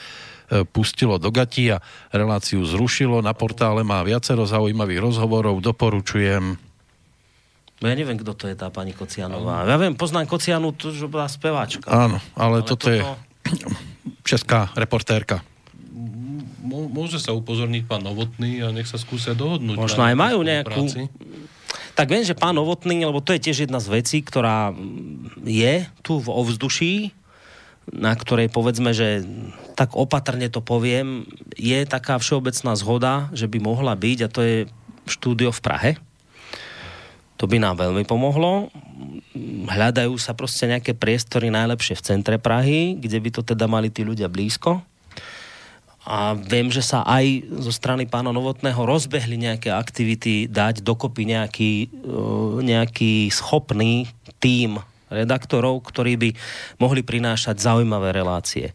[0.72, 1.80] pustilo do gati a
[2.12, 3.24] reláciu zrušilo.
[3.24, 6.60] Na portále má viacero zaujímavých rozhovorov, doporučujem.
[7.82, 9.66] No ja neviem, kto to je tá pani Kocianová.
[9.66, 11.90] Ja viem, poznám Kocianu, to že bola speváčka.
[11.90, 13.02] Áno, ale, ale toto, toto je
[14.30, 15.42] česká reportérka.
[16.72, 19.76] Môže sa upozorniť pán Novotný a nech sa skúsia dohodnúť.
[19.76, 20.88] Možno aj majú nejakú...
[20.88, 21.10] Práci.
[21.98, 24.72] Tak viem, že pán Novotný, lebo to je tiež jedna z vecí, ktorá
[25.44, 27.12] je tu v ovzduší,
[27.92, 29.24] na ktorej povedzme, že
[29.76, 31.28] tak opatrne to poviem,
[31.60, 34.58] je taká všeobecná zhoda, že by mohla byť a to je
[35.08, 35.92] štúdio v Prahe.
[37.42, 38.70] To by nám veľmi pomohlo.
[39.66, 44.06] Hľadajú sa proste nejaké priestory najlepšie v centre Prahy, kde by to teda mali tí
[44.06, 44.86] ľudia blízko.
[46.02, 51.74] A viem, že sa aj zo strany pána Novotného rozbehli nejaké aktivity dať dokopy nejaký,
[52.62, 54.10] nejaký schopný
[54.42, 54.82] tím
[55.12, 56.30] redaktorov, ktorí by
[56.80, 58.72] mohli prinášať zaujímavé relácie.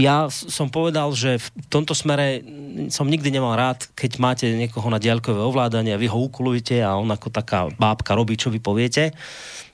[0.00, 2.40] Ja som povedal, že v tomto smere
[2.88, 6.96] som nikdy nemal rád, keď máte niekoho na diaľkové ovládanie a vy ho ukulujete a
[6.96, 9.12] on ako taká bábka robí, čo vy poviete.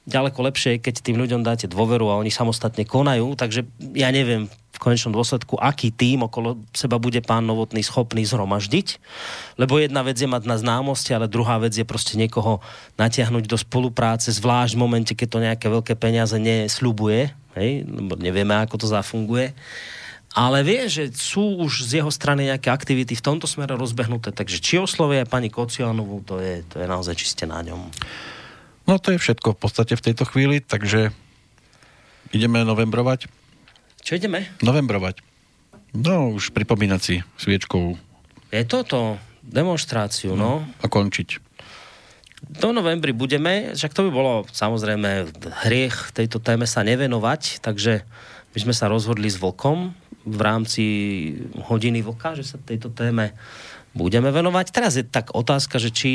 [0.07, 3.67] Ďaleko lepšie keď tým ľuďom dáte dôveru a oni samostatne konajú, takže
[3.99, 9.01] ja neviem v konečnom dôsledku, aký tým okolo seba bude pán Novotný schopný zhromaždiť,
[9.57, 12.61] lebo jedna vec je mať na známosti, ale druhá vec je proste niekoho
[13.01, 18.53] natiahnuť do spolupráce, zvlášť v momente, keď to nejaké veľké peniaze nesľubuje, hej, lebo nevieme,
[18.61, 19.57] ako to zafunguje.
[20.37, 24.61] Ale vie, že sú už z jeho strany nejaké aktivity v tomto smere rozbehnuté, takže
[24.61, 27.89] či oslovie pani Kocianovú, to je, to je naozaj čiste na ňom.
[28.87, 31.11] No to je všetko v podstate v tejto chvíli, takže
[32.31, 33.27] ideme novembrovať.
[34.07, 34.47] Čo ideme?
[34.63, 35.23] Novembrovať.
[35.91, 37.99] No, už pripomínať si sviečkou.
[38.55, 40.63] Je toto demonstráciu, no.
[40.63, 40.71] no.
[40.83, 41.43] A končiť.
[42.47, 45.35] Do novembri budeme, však to by bolo samozrejme
[45.67, 48.07] hriech tejto téme sa nevenovať, takže
[48.55, 49.91] my sme sa rozhodli s Vlkom
[50.27, 50.85] v rámci
[51.67, 53.35] hodiny Vlka, že sa tejto téme
[53.97, 54.67] budeme venovať.
[54.71, 56.11] Teraz je tak otázka, že či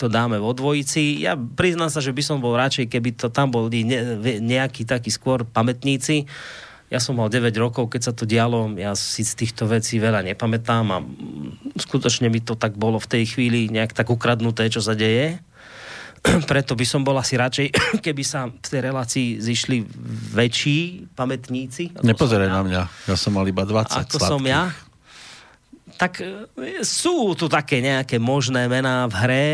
[0.00, 1.20] to dáme vo dvojici.
[1.20, 3.84] Ja priznám sa, že by som bol radšej, keby to tam boli
[4.40, 6.24] nejakí takí skôr pamätníci.
[6.86, 10.22] Ja som mal 9 rokov, keď sa to dialo, ja si z týchto vecí veľa
[10.22, 11.02] nepamätám a
[11.76, 15.42] skutočne mi to tak bolo v tej chvíli nejak tak ukradnuté, čo sa deje.
[16.50, 17.74] Preto by som bol asi radšej,
[18.06, 19.82] keby sa v tej relácii zišli
[20.30, 21.98] väčší pamätníci.
[22.06, 24.30] Nepozeraj na mňa, ja som mal iba 20 Ako sladkých.
[24.30, 24.70] som ja
[25.96, 26.46] tak e,
[26.84, 29.48] sú tu také nejaké možné mená v hre,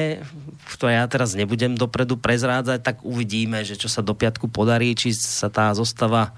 [0.75, 5.15] ktoré ja teraz nebudem dopredu prezrádzať, tak uvidíme, že čo sa do piatku podarí, či
[5.15, 6.35] sa tá zostava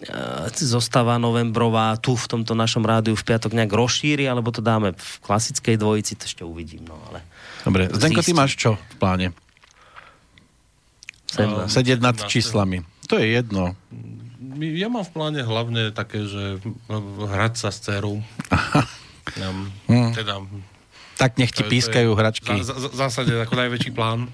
[0.00, 4.96] e, zostava novembrová tu v tomto našom rádiu v piatok nejak rozšíri, alebo to dáme
[4.96, 6.88] v klasickej dvojici, to ešte uvidím.
[6.88, 7.20] No, ale
[7.62, 9.28] Dobre, Zdenko, ty máš čo v pláne?
[11.28, 11.68] Sedla.
[11.68, 12.80] Sedieť nad číslami.
[13.12, 13.76] To je jedno
[14.58, 16.58] ja mám v pláne hlavne také, že
[16.90, 18.18] hrať sa s dcerou.
[19.36, 19.50] Ja,
[19.88, 20.10] Hm.
[20.14, 20.34] teda,
[21.18, 22.62] Tak nech ti pískajú hračky.
[22.62, 24.30] V zásade ako najväčší plán.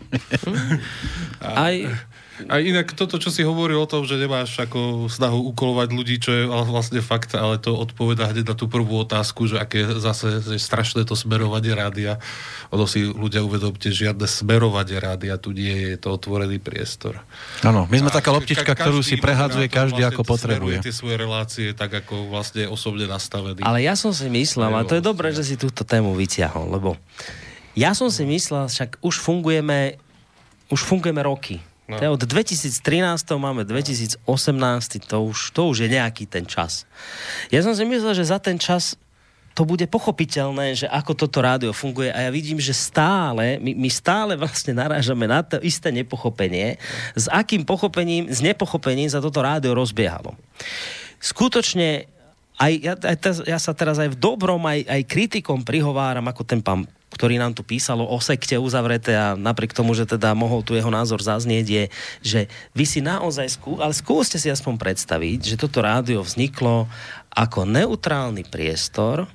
[1.41, 1.75] Aj,
[2.51, 6.31] A inak toto, čo si hovoril o tom, že nemáš ako snahu ukolovať ľudí, čo
[6.35, 10.59] je vlastne fakt, ale to odpoveda hneď na tú prvú otázku, že aké zase je
[10.59, 12.19] strašné to smerovanie rádia.
[12.75, 17.23] Ono si ľudia uvedomte, žiadne smerovanie rádia tu nie je, je to otvorený priestor.
[17.63, 20.77] Áno, my sme A taká ka- loptička, každý ktorú si prehádzuje každý vlastne ako potrebuje.
[20.83, 23.63] tie svoje relácie tak, ako vlastne osobne nastavený.
[23.63, 26.99] ale ja som si myslel, a to je dobré, že si túto tému vyťahol, lebo
[27.75, 29.99] ja som si myslel, však už fungujeme,
[30.71, 31.59] už fungujeme roky.
[31.85, 32.01] No.
[32.01, 32.81] To je od 2013
[33.37, 34.25] máme 2018,
[35.05, 36.89] to už, to už je nejaký ten čas.
[37.53, 38.97] Ja som si myslel, že za ten čas
[39.55, 43.89] to bude pochopiteľné, že ako toto rádio funguje a ja vidím, že stále, my, my
[43.93, 46.81] stále vlastne narážame na to isté nepochopenie,
[47.15, 50.35] s akým pochopením, s nepochopením sa toto rádio rozbiehalo.
[51.23, 52.11] Skutočne
[52.59, 53.17] aj, ja, aj
[53.47, 57.55] ja sa teraz aj v dobrom, aj, aj kritikom prihováram, ako ten pán, ktorý nám
[57.55, 61.67] tu písalo o sekte uzavreté a napriek tomu, že teda mohol tu jeho názor zaznieť,
[61.71, 61.85] je,
[62.21, 62.41] že
[62.75, 66.91] vy si naozaj, skú, ale skúste si aspoň predstaviť, že toto rádio vzniklo
[67.31, 69.31] ako neutrálny priestor,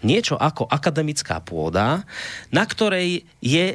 [0.00, 2.06] niečo ako akademická pôda,
[2.54, 3.74] na ktorej je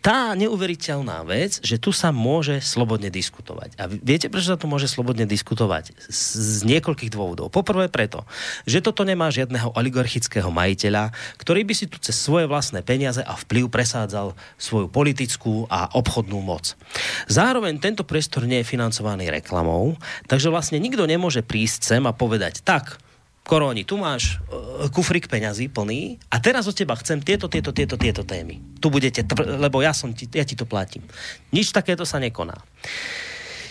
[0.00, 3.76] tá neuveriteľná vec, že tu sa môže slobodne diskutovať.
[3.76, 5.92] A viete, prečo sa tu môže slobodne diskutovať?
[6.08, 7.52] Z, z niekoľkých dôvodov.
[7.52, 8.24] Poprvé preto,
[8.64, 13.36] že toto nemá žiadneho oligarchického majiteľa, ktorý by si tu cez svoje vlastné peniaze a
[13.36, 16.72] vplyv presádzal svoju politickú a obchodnú moc.
[17.28, 22.64] Zároveň tento priestor nie je financovaný reklamou, takže vlastne nikto nemôže prísť sem a povedať,
[22.64, 22.96] tak,
[23.44, 27.98] Koróni, tu máš uh, kufrik peňazí plný a teraz od teba chcem tieto, tieto, tieto,
[27.98, 28.62] tieto témy.
[28.78, 31.02] Tu budete, tr- lebo ja, som ti, ja ti to platím.
[31.50, 32.54] Nič takéto sa nekoná.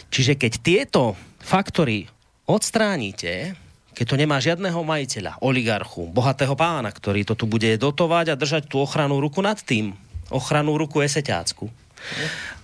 [0.09, 1.03] Čiže keď tieto
[1.39, 2.09] faktory
[2.49, 3.53] odstránite,
[3.93, 8.67] keď to nemá žiadneho majiteľa, oligarchu, bohatého pána, ktorý to tu bude dotovať a držať
[8.67, 9.93] tú ochranu ruku nad tým,
[10.33, 11.69] ochranu ruku eseťácku,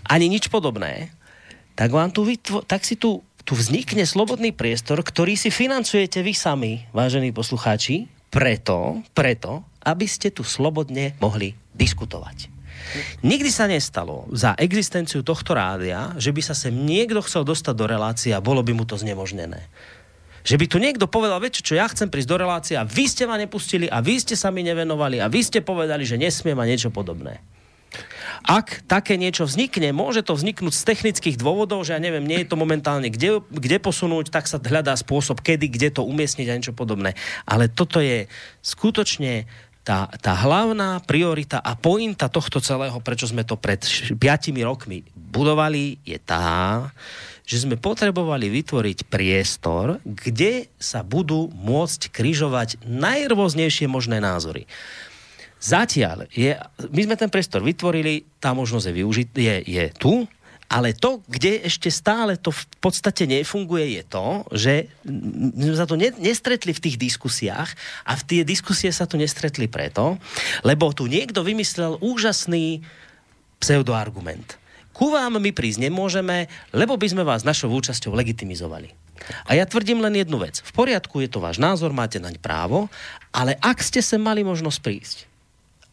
[0.10, 1.14] ani nič podobné,
[1.76, 6.34] tak, vám tu vytvo- tak si tu tu vznikne slobodný priestor, ktorý si financujete vy
[6.34, 12.50] sami, vážení poslucháči, preto, preto, aby ste tu slobodne mohli diskutovať.
[13.22, 17.86] Nikdy sa nestalo za existenciu tohto rádia, že by sa sem niekto chcel dostať do
[17.86, 19.70] relácie a bolo by mu to znemožnené.
[20.46, 23.26] Že by tu niekto povedal, viete čo, ja chcem prísť do relácie a vy ste
[23.26, 26.70] ma nepustili a vy ste sa mi nevenovali a vy ste povedali, že nesmiem a
[26.70, 27.42] niečo podobné.
[28.46, 32.50] Ak také niečo vznikne, môže to vzniknúť z technických dôvodov, že ja neviem, nie je
[32.50, 36.78] to momentálne kde, kde posunúť, tak sa hľadá spôsob, kedy, kde to umiestniť a niečo
[36.78, 37.18] podobné.
[37.50, 38.30] Ale toto je
[38.62, 39.50] skutočne
[39.86, 44.18] tá, tá hlavná priorita a pointa tohto celého, prečo sme to pred 5
[44.66, 46.90] rokmi budovali, je tá,
[47.46, 54.66] že sme potrebovali vytvoriť priestor, kde sa budú môcť kryžovať najrôznejšie možné názory.
[55.60, 56.54] Zatiaľ je,
[56.92, 60.28] my sme ten priestor vytvorili, tá možnosť je, využit, je, je tu,
[60.66, 64.74] ale to, kde ešte stále to v podstate nefunguje, je to, že
[65.06, 67.70] my sme sa to ne, nestretli v tých diskusiách
[68.02, 70.18] a v tie diskusie sa tu nestretli preto,
[70.66, 72.82] lebo tu niekto vymyslel úžasný
[73.62, 74.58] pseudoargument.
[74.96, 78.96] Ku vám my prísť nemôžeme, lebo by sme vás našou účasťou legitimizovali.
[79.48, 80.64] A ja tvrdím len jednu vec.
[80.64, 82.88] V poriadku, je to váš názor, máte naň právo,
[83.36, 85.18] ale ak ste sa mali možnosť prísť,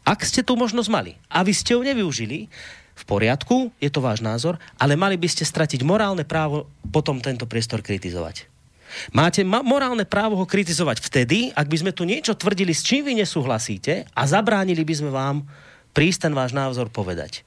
[0.03, 2.51] ak ste tú možnosť mali a vy ste ju nevyužili,
[2.93, 7.49] v poriadku, je to váš názor, ale mali by ste stratiť morálne právo potom tento
[7.49, 8.47] priestor kritizovať.
[9.17, 13.09] Máte ma- morálne právo ho kritizovať vtedy, ak by sme tu niečo tvrdili, s čím
[13.09, 15.49] vy nesúhlasíte a zabránili by sme vám
[15.97, 17.41] prísť ten váš názor povedať.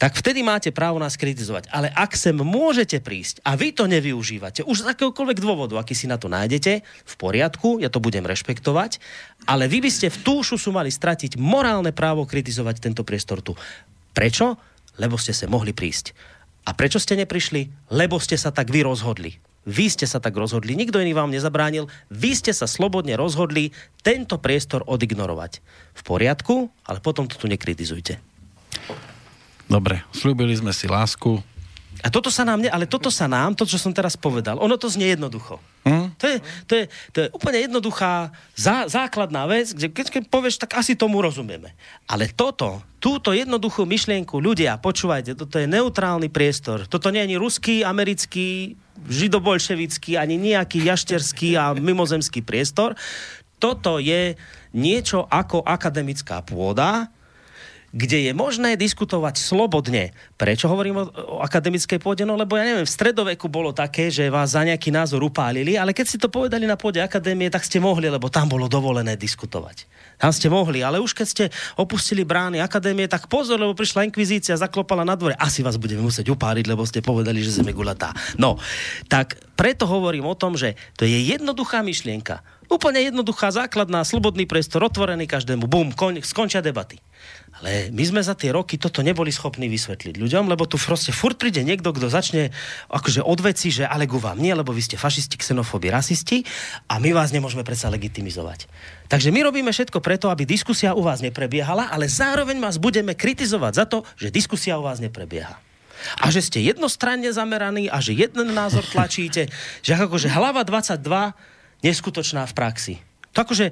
[0.00, 1.68] Tak vtedy máte právo nás kritizovať.
[1.68, 6.08] Ale ak sem môžete prísť a vy to nevyužívate, už z akéhokoľvek dôvodu, aký si
[6.08, 8.96] na to nájdete, v poriadku, ja to budem rešpektovať,
[9.44, 13.52] ale vy by ste v tú šusu mali stratiť morálne právo kritizovať tento priestor tu.
[14.16, 14.56] Prečo?
[14.96, 16.16] Lebo ste sa mohli prísť.
[16.64, 17.92] A prečo ste neprišli?
[17.92, 19.36] Lebo ste sa tak vy rozhodli.
[19.68, 24.40] Vy ste sa tak rozhodli, nikto iný vám nezabránil, vy ste sa slobodne rozhodli tento
[24.40, 25.60] priestor odignorovať.
[25.92, 28.29] V poriadku, ale potom to tu nekritizujte.
[29.70, 31.38] Dobre, slúbili sme si lásku.
[32.00, 34.74] A toto sa nám, ne, ale toto sa nám, to, čo som teraz povedal, ono
[34.80, 35.60] to znie jednoducho.
[35.84, 36.16] Hm?
[36.16, 40.56] To, je, to, je, to je úplne jednoduchá, zá, základná vec, kde keď, keď povieš,
[40.58, 41.76] tak asi tomu rozumieme.
[42.08, 46.88] Ale toto, túto jednoduchú myšlienku, ľudia, počúvajte, toto je neutrálny priestor.
[46.88, 52.96] Toto nie je ani ruský, americký, židobolševický, ani nejaký jašterský a mimozemský priestor.
[53.60, 54.40] Toto je
[54.72, 57.12] niečo ako akademická pôda,
[57.90, 60.14] kde je možné diskutovať slobodne.
[60.38, 62.22] Prečo hovorím o, o akademickej pôde?
[62.22, 65.90] No lebo ja neviem, v stredoveku bolo také, že vás za nejaký názor upálili, ale
[65.90, 69.90] keď ste to povedali na pôde akadémie, tak ste mohli, lebo tam bolo dovolené diskutovať.
[70.22, 74.54] Tam ste mohli, ale už keď ste opustili brány akadémie, tak pozor, lebo prišla inkvizícia,
[74.54, 75.34] zaklopala na dvore.
[75.34, 78.14] Asi vás budeme musieť upáliť, lebo ste povedali, že zeme gulatá.
[78.38, 78.60] No,
[79.10, 82.59] tak preto hovorím o tom, že to je jednoduchá myšlienka.
[82.70, 85.66] Úplne jednoduchá, základná, slobodný priestor, otvorený každému.
[85.66, 87.02] Bum, kon, skončia debaty.
[87.58, 91.34] Ale my sme za tie roky toto neboli schopní vysvetliť ľuďom, lebo tu proste furt
[91.34, 92.54] príde niekto, kto začne
[92.86, 96.46] akože od veci, že ale ku vám nie, lebo vy ste fašisti, xenofóbi, rasisti
[96.86, 98.70] a my vás nemôžeme predsa legitimizovať.
[99.10, 103.72] Takže my robíme všetko preto, aby diskusia u vás neprebiehala, ale zároveň vás budeme kritizovať
[103.74, 105.58] za to, že diskusia u vás neprebieha.
[106.22, 109.52] A že ste jednostranne zameraní a že jeden názor tlačíte,
[109.84, 111.49] že akože hlava 22
[111.80, 112.94] neskutočná v praxi.
[113.36, 113.70] To akože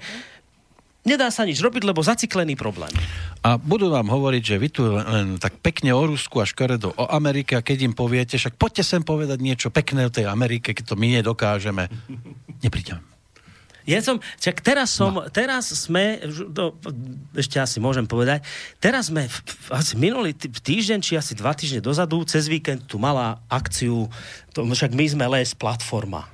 [1.08, 2.92] nedá sa nič robiť, lebo zaciklený problém.
[3.40, 7.06] A budú vám hovoriť, že vy tu len tak pekne o Rusku a škaredo o
[7.08, 10.94] Amerike a keď im poviete, však poďte sem povedať niečo pekné o tej Amerike, keď
[10.94, 11.88] to my nedokážeme.
[12.64, 13.00] Nepríďam.
[13.88, 15.32] Ja som, čak teraz som, no.
[15.32, 16.20] teraz sme,
[16.52, 16.76] to,
[17.32, 18.44] ešte asi môžem povedať,
[18.84, 19.32] teraz sme
[19.72, 24.12] asi minulý týždeň, či asi dva týždne dozadu, cez víkend tu mala akciu,
[24.52, 26.28] to, však my sme les platforma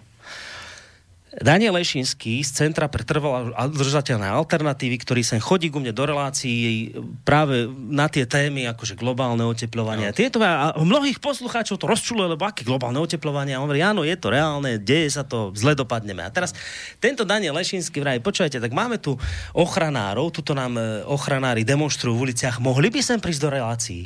[1.42, 6.94] Daniel Lešinský z Centra pre trvalo držateľné alternatívy, ktorý sem chodí ku mne do relácií
[7.26, 10.10] práve na tie témy, akože globálne oteplovanie.
[10.10, 10.14] No.
[10.14, 13.58] Tieto, a mnohých poslucháčov to rozčuluje, lebo aké globálne oteplovanie?
[13.58, 16.22] A on hovorí, áno, je to reálne, deje sa to, zle dopadneme.
[16.22, 16.54] A teraz
[17.02, 19.18] tento Daniel Lešinský vraj, počujete, tak máme tu
[19.58, 24.04] ochranárov, tuto nám e, ochranári demonstrujú v uliciach, mohli by sem prísť do relácií?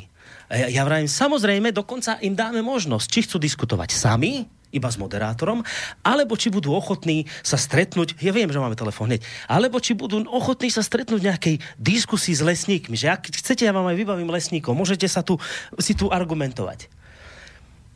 [0.49, 5.65] ja, ja vrajím, samozrejme, dokonca im dáme možnosť, či chcú diskutovať sami, iba s moderátorom,
[6.05, 10.21] alebo či budú ochotní sa stretnúť, ja viem, že máme telefón hneď, alebo či budú
[10.29, 14.29] ochotní sa stretnúť v nejakej diskusii s lesníkmi, že ak chcete, ja vám aj vybavím
[14.29, 15.41] lesníkov, môžete sa tu,
[15.81, 16.98] si tu argumentovať.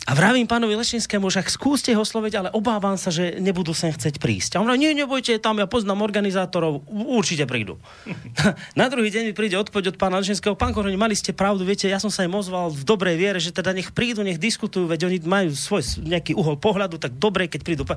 [0.04, 4.20] A vravím pánovi Lešinskému, že skúste ho sloviť, ale obávam sa, že nebudú sem chcieť
[4.20, 4.52] prísť.
[4.56, 7.80] A on hovorí, nie, nebojte, tam ja poznám organizátorov, určite prídu.
[8.80, 11.88] Na druhý deň mi príde odpoveď od pána Lešinského, pán Koroni, mali ste pravdu, viete,
[11.88, 15.08] ja som sa im ozval v dobrej viere, že teda nech prídu, nech diskutujú, veď
[15.08, 17.88] oni majú svoj nejaký uhol pohľadu, tak dobre, keď prídu.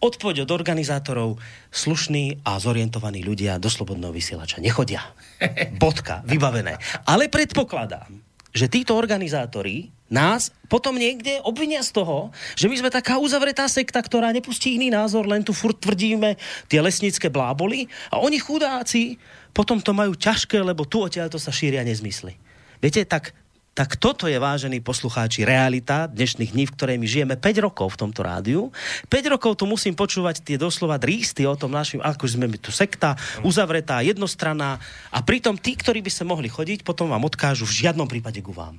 [0.00, 1.40] Odpoveď od organizátorov,
[1.72, 5.08] slušní a zorientovaní ľudia do slobodného vysielača nechodia.
[5.80, 6.76] Bodka, vybavené.
[7.08, 8.19] Ale predpokladám,
[8.50, 14.02] že títo organizátori nás potom niekde obvinia z toho, že my sme taká uzavretá sekta,
[14.02, 16.34] ktorá nepustí iný názor, len tu furt tvrdíme
[16.66, 19.16] tie lesnícke bláboli a oni chudáci
[19.54, 22.34] potom to majú ťažké, lebo tu odtiaľ to sa šíria nezmysly.
[22.82, 23.34] Viete, tak
[23.70, 28.00] tak toto je, vážení poslucháči, realita dnešných dní, v ktorej my žijeme 5 rokov v
[28.02, 28.74] tomto rádiu.
[29.06, 32.74] 5 rokov tu musím počúvať tie doslova drísty o tom našim, ako sme my tu
[32.74, 33.14] sekta,
[33.46, 34.82] uzavretá, jednostranná
[35.14, 38.50] a pritom tí, ktorí by sa mohli chodiť, potom vám odkážu v žiadnom prípade ku
[38.50, 38.74] vám.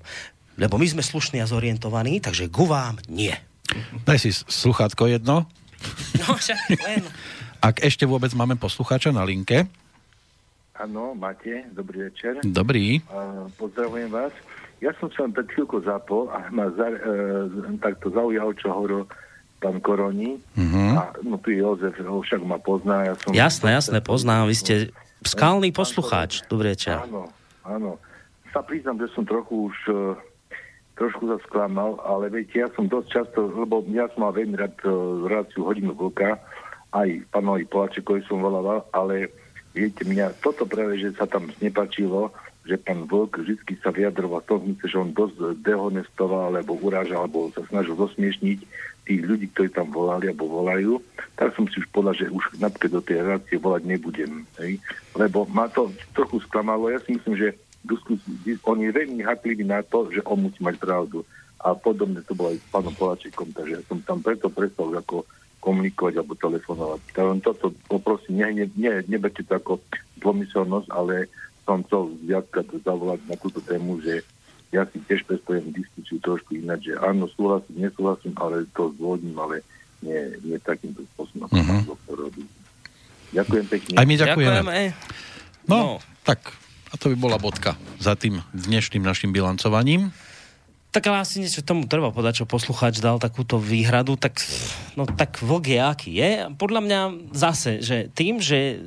[0.59, 3.33] Lebo my sme slušní a zorientovaní, takže ku vám nie.
[4.03, 5.47] Daj si sluchátko jedno.
[6.19, 7.07] No, však len.
[7.71, 9.69] Ak ešte vôbec máme poslucháča na linke.
[10.81, 11.69] Áno, máte.
[11.71, 12.41] Dobrý večer.
[12.41, 13.05] Dobrý.
[13.05, 14.33] Uh, pozdravujem vás.
[14.81, 19.05] Ja som sa pred chvíľkou zapol a ma za, e, takto zaujal, čo hovoril
[19.61, 20.41] pán Koroni.
[20.57, 20.97] Uh-huh.
[20.97, 23.05] A, no tu Jozef, ho však ma pozná.
[23.05, 24.49] Ja som jasné, jasné, poznám.
[24.49, 24.73] Vy ste
[25.21, 26.41] skalný poslucháč.
[26.49, 26.97] Dobrý večer.
[26.97, 27.29] Áno,
[27.61, 28.01] áno.
[28.49, 29.93] Sa priznám, že som trochu už e,
[31.01, 34.77] trošku sa sklamal, ale viete, ja som dosť často, lebo ja som mal veľmi rád
[34.85, 36.37] uh, reláciu hodinu vlka,
[36.93, 39.33] aj pánovi Polačekovi som volával, ale
[39.73, 42.29] viete, mňa toto práve, že sa tam nepačilo,
[42.61, 47.49] že pán Vlk vždy sa vyjadroval v tom že on dosť dehonestoval, alebo urážal, alebo
[47.53, 48.59] sa snažil zosmiešniť
[49.01, 51.01] tých ľudí, ktorí tam volali alebo volajú,
[51.33, 54.45] tak som si už povedal, že už napríklad do tej relácie volať nebudem.
[54.61, 54.77] Hej?
[55.17, 56.93] Lebo ma to trochu sklamalo.
[56.93, 57.57] Ja si myslím, že
[58.61, 61.25] on je veľmi hatlivý na to, že on musí mať pravdu.
[61.61, 65.25] A podobne to bolo aj s pánom Polačekom, takže ja som tam preto prestal ako
[65.61, 67.01] komunikovať alebo telefonovať.
[67.13, 69.77] Takže toto poprosím, ne, ne, neberte to ako
[70.17, 71.29] dvomyselnosť, ale
[71.71, 74.27] som chcel viackrát zavolať na túto tému, že
[74.75, 79.63] ja si tiež predstavujem diskusiu trošku ináč, že áno, súhlasím, nesúhlasím, ale to zvodním, ale
[80.03, 81.95] nie, nie takýmto spôsobom, uh-huh.
[82.11, 82.43] robí.
[83.31, 83.93] Ďakujem pekne.
[83.95, 84.59] Aj my ďakujeme.
[84.63, 84.83] ďakujeme.
[85.67, 85.91] No, no,
[86.27, 86.51] tak
[86.91, 90.11] a to by bola bodka za tým dnešným našim bilancovaním.
[90.91, 94.43] Tak ale asi niečo tomu treba povedať, čo poslucháč dal takúto výhradu, tak,
[94.99, 96.31] no, tak vlk je aký je.
[96.59, 96.99] Podľa mňa
[97.31, 98.83] zase, že tým, že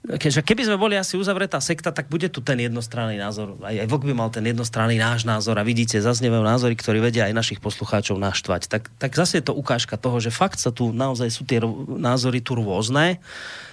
[0.00, 3.60] keďže keby sme boli asi uzavretá sekta, tak bude tu ten jednostranný názor.
[3.60, 7.28] Aj, aj Vlk by mal ten jednostranný náš názor a vidíte, zaznievajú názory, ktorí vedia
[7.28, 8.72] aj našich poslucháčov naštvať.
[8.72, 11.60] Tak, tak zase je to ukážka toho, že fakt sa tu naozaj sú tie
[12.00, 13.20] názory tu rôzne.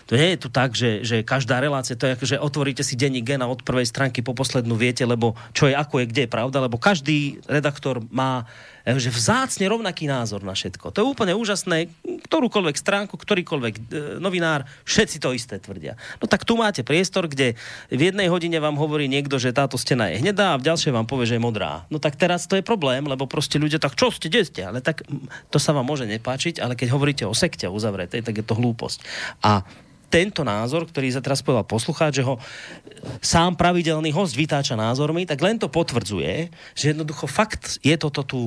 [0.08, 2.96] To nie je tu tak, že, že každá relácia, to je ako, že otvoríte si
[2.96, 6.22] denní gen a od prvej stránky po poslednú viete, lebo čo je, ako je, kde
[6.24, 8.48] je pravda, lebo každý redaktor má
[8.96, 10.96] že vzácne rovnaký názor na všetko.
[10.96, 11.92] To je úplne úžasné.
[12.28, 13.82] Ktorúkoľvek stránku, ktorýkoľvek e,
[14.24, 16.00] novinár, všetci to isté tvrdia.
[16.24, 17.60] No tak tu máte priestor, kde
[17.92, 21.04] v jednej hodine vám hovorí niekto, že táto stena je hnedá a v ďalšej vám
[21.04, 21.84] povie, že je modrá.
[21.92, 24.62] No tak teraz to je problém, lebo proste ľudia tak, čo ste, kde ste?
[24.64, 25.04] Ale tak
[25.52, 29.04] to sa vám môže nepáčiť, ale keď hovoríte o sekte uzavretej, tak je to hlúposť.
[29.44, 29.68] A
[30.08, 32.40] tento názor, ktorý sa teraz povedal poslucháč, že ho
[33.20, 38.42] sám pravidelný host vytáča názormi, tak len to potvrdzuje, že jednoducho fakt je toto tu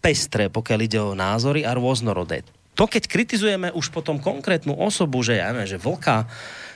[0.00, 2.42] pestré, pokiaľ ide o názory a rôznorodé.
[2.74, 6.24] To, keď kritizujeme už potom konkrétnu osobu, že ja neviem, že vlka,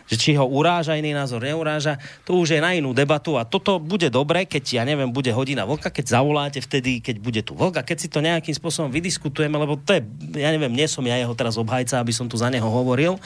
[0.05, 1.97] že či ho uráža iný názor, neuráža,
[2.29, 5.65] to už je na inú debatu a toto bude dobre, keď, ja neviem, bude hodina
[5.65, 9.81] vlka, keď zavoláte vtedy, keď bude tu vlka, keď si to nejakým spôsobom vydiskutujeme, lebo
[9.81, 10.01] to je,
[10.37, 13.17] ja neviem, nie som ja jeho teraz obhajca, aby som tu za neho hovoril.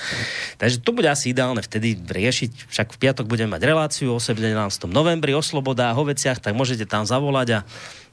[0.62, 4.46] Takže to bude asi ideálne vtedy riešiť, však v piatok budeme mať reláciu o 17.
[4.86, 7.60] novembri o sloboda a hoveciach, tak môžete tam zavolať a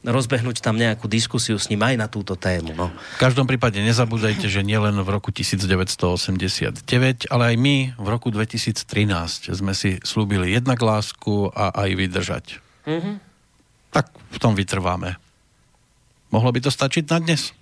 [0.06, 2.78] rozbehnúť tam nejakú diskusiu s ním aj na túto tému.
[2.78, 2.94] No.
[2.94, 6.86] V každom prípade nezabúdajte, že nielen v roku 1989,
[7.34, 12.46] ale aj my v roku 2013 sme si slúbili jednak lásku a aj vydržať.
[12.86, 13.16] Mm-hmm.
[13.90, 15.18] Tak v tom vytrváme.
[16.30, 17.56] Mohlo by to stačiť na dnes?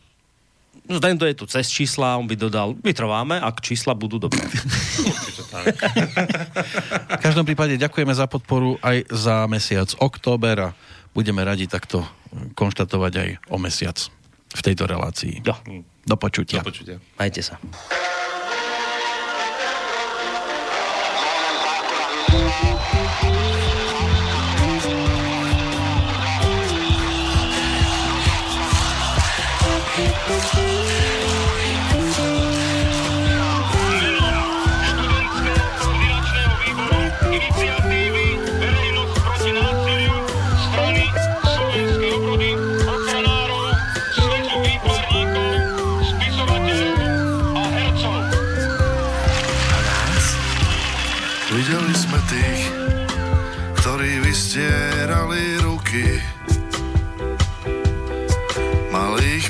[0.83, 4.43] No, tento je tu cez čísla, on by dodal, vytrváme, ak čísla budú dobré.
[7.17, 10.69] v každom prípade ďakujeme za podporu aj za mesiac október a
[11.13, 12.03] budeme radi takto
[12.57, 13.97] konštatovať aj o mesiac
[14.53, 15.41] v tejto relácii.
[15.45, 15.55] Jo.
[16.03, 16.61] Do počutia.
[16.61, 16.97] Do počutia.
[17.17, 17.57] Majte sa.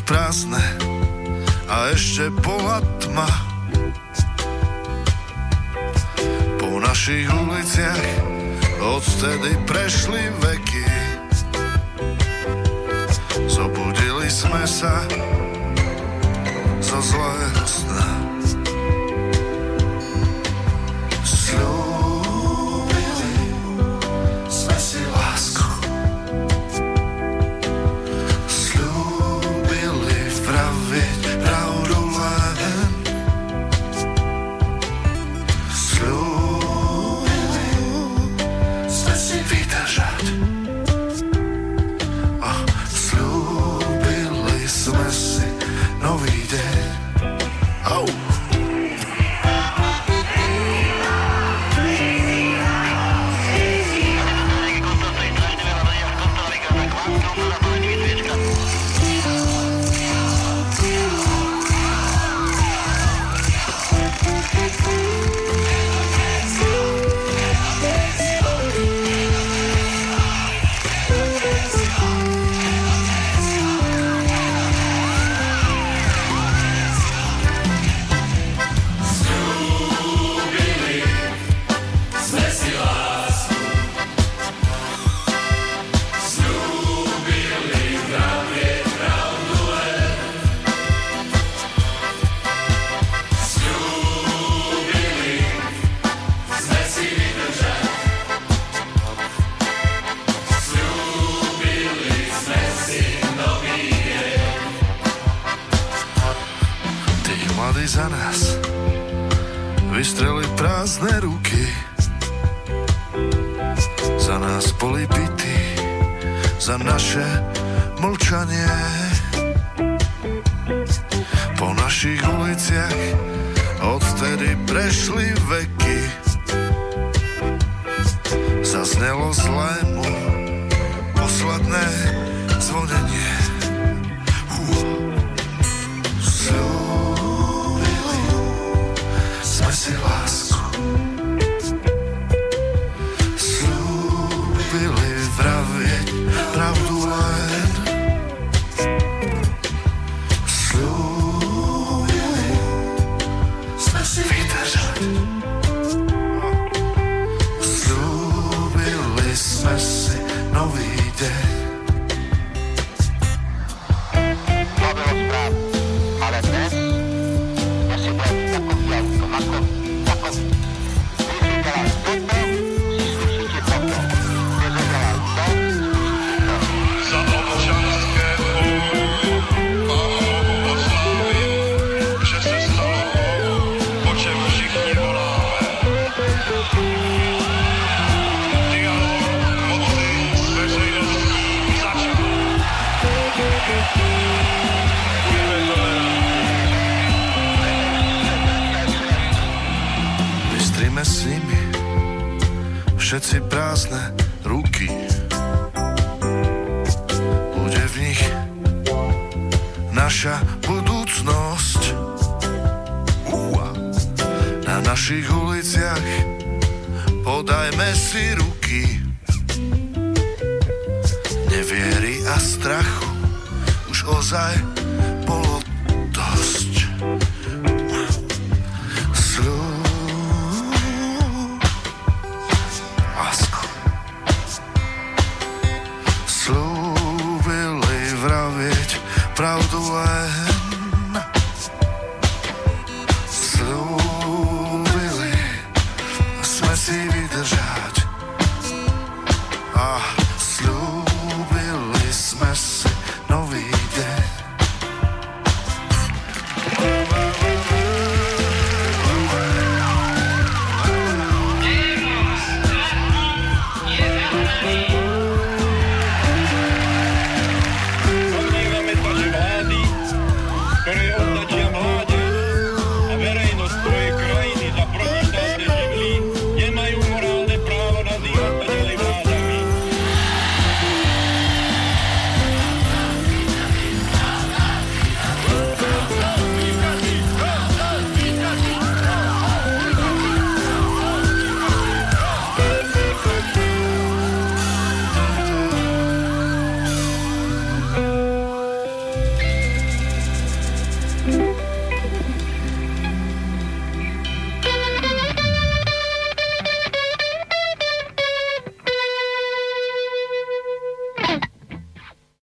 [0.03, 0.63] Prázdne
[1.71, 3.29] a ešte bola tma.
[6.59, 8.03] Po našich uliciach
[8.83, 10.87] odtedy prešli veky.
[13.47, 15.07] Zobudili sme sa
[16.83, 18.32] zo zlého sna.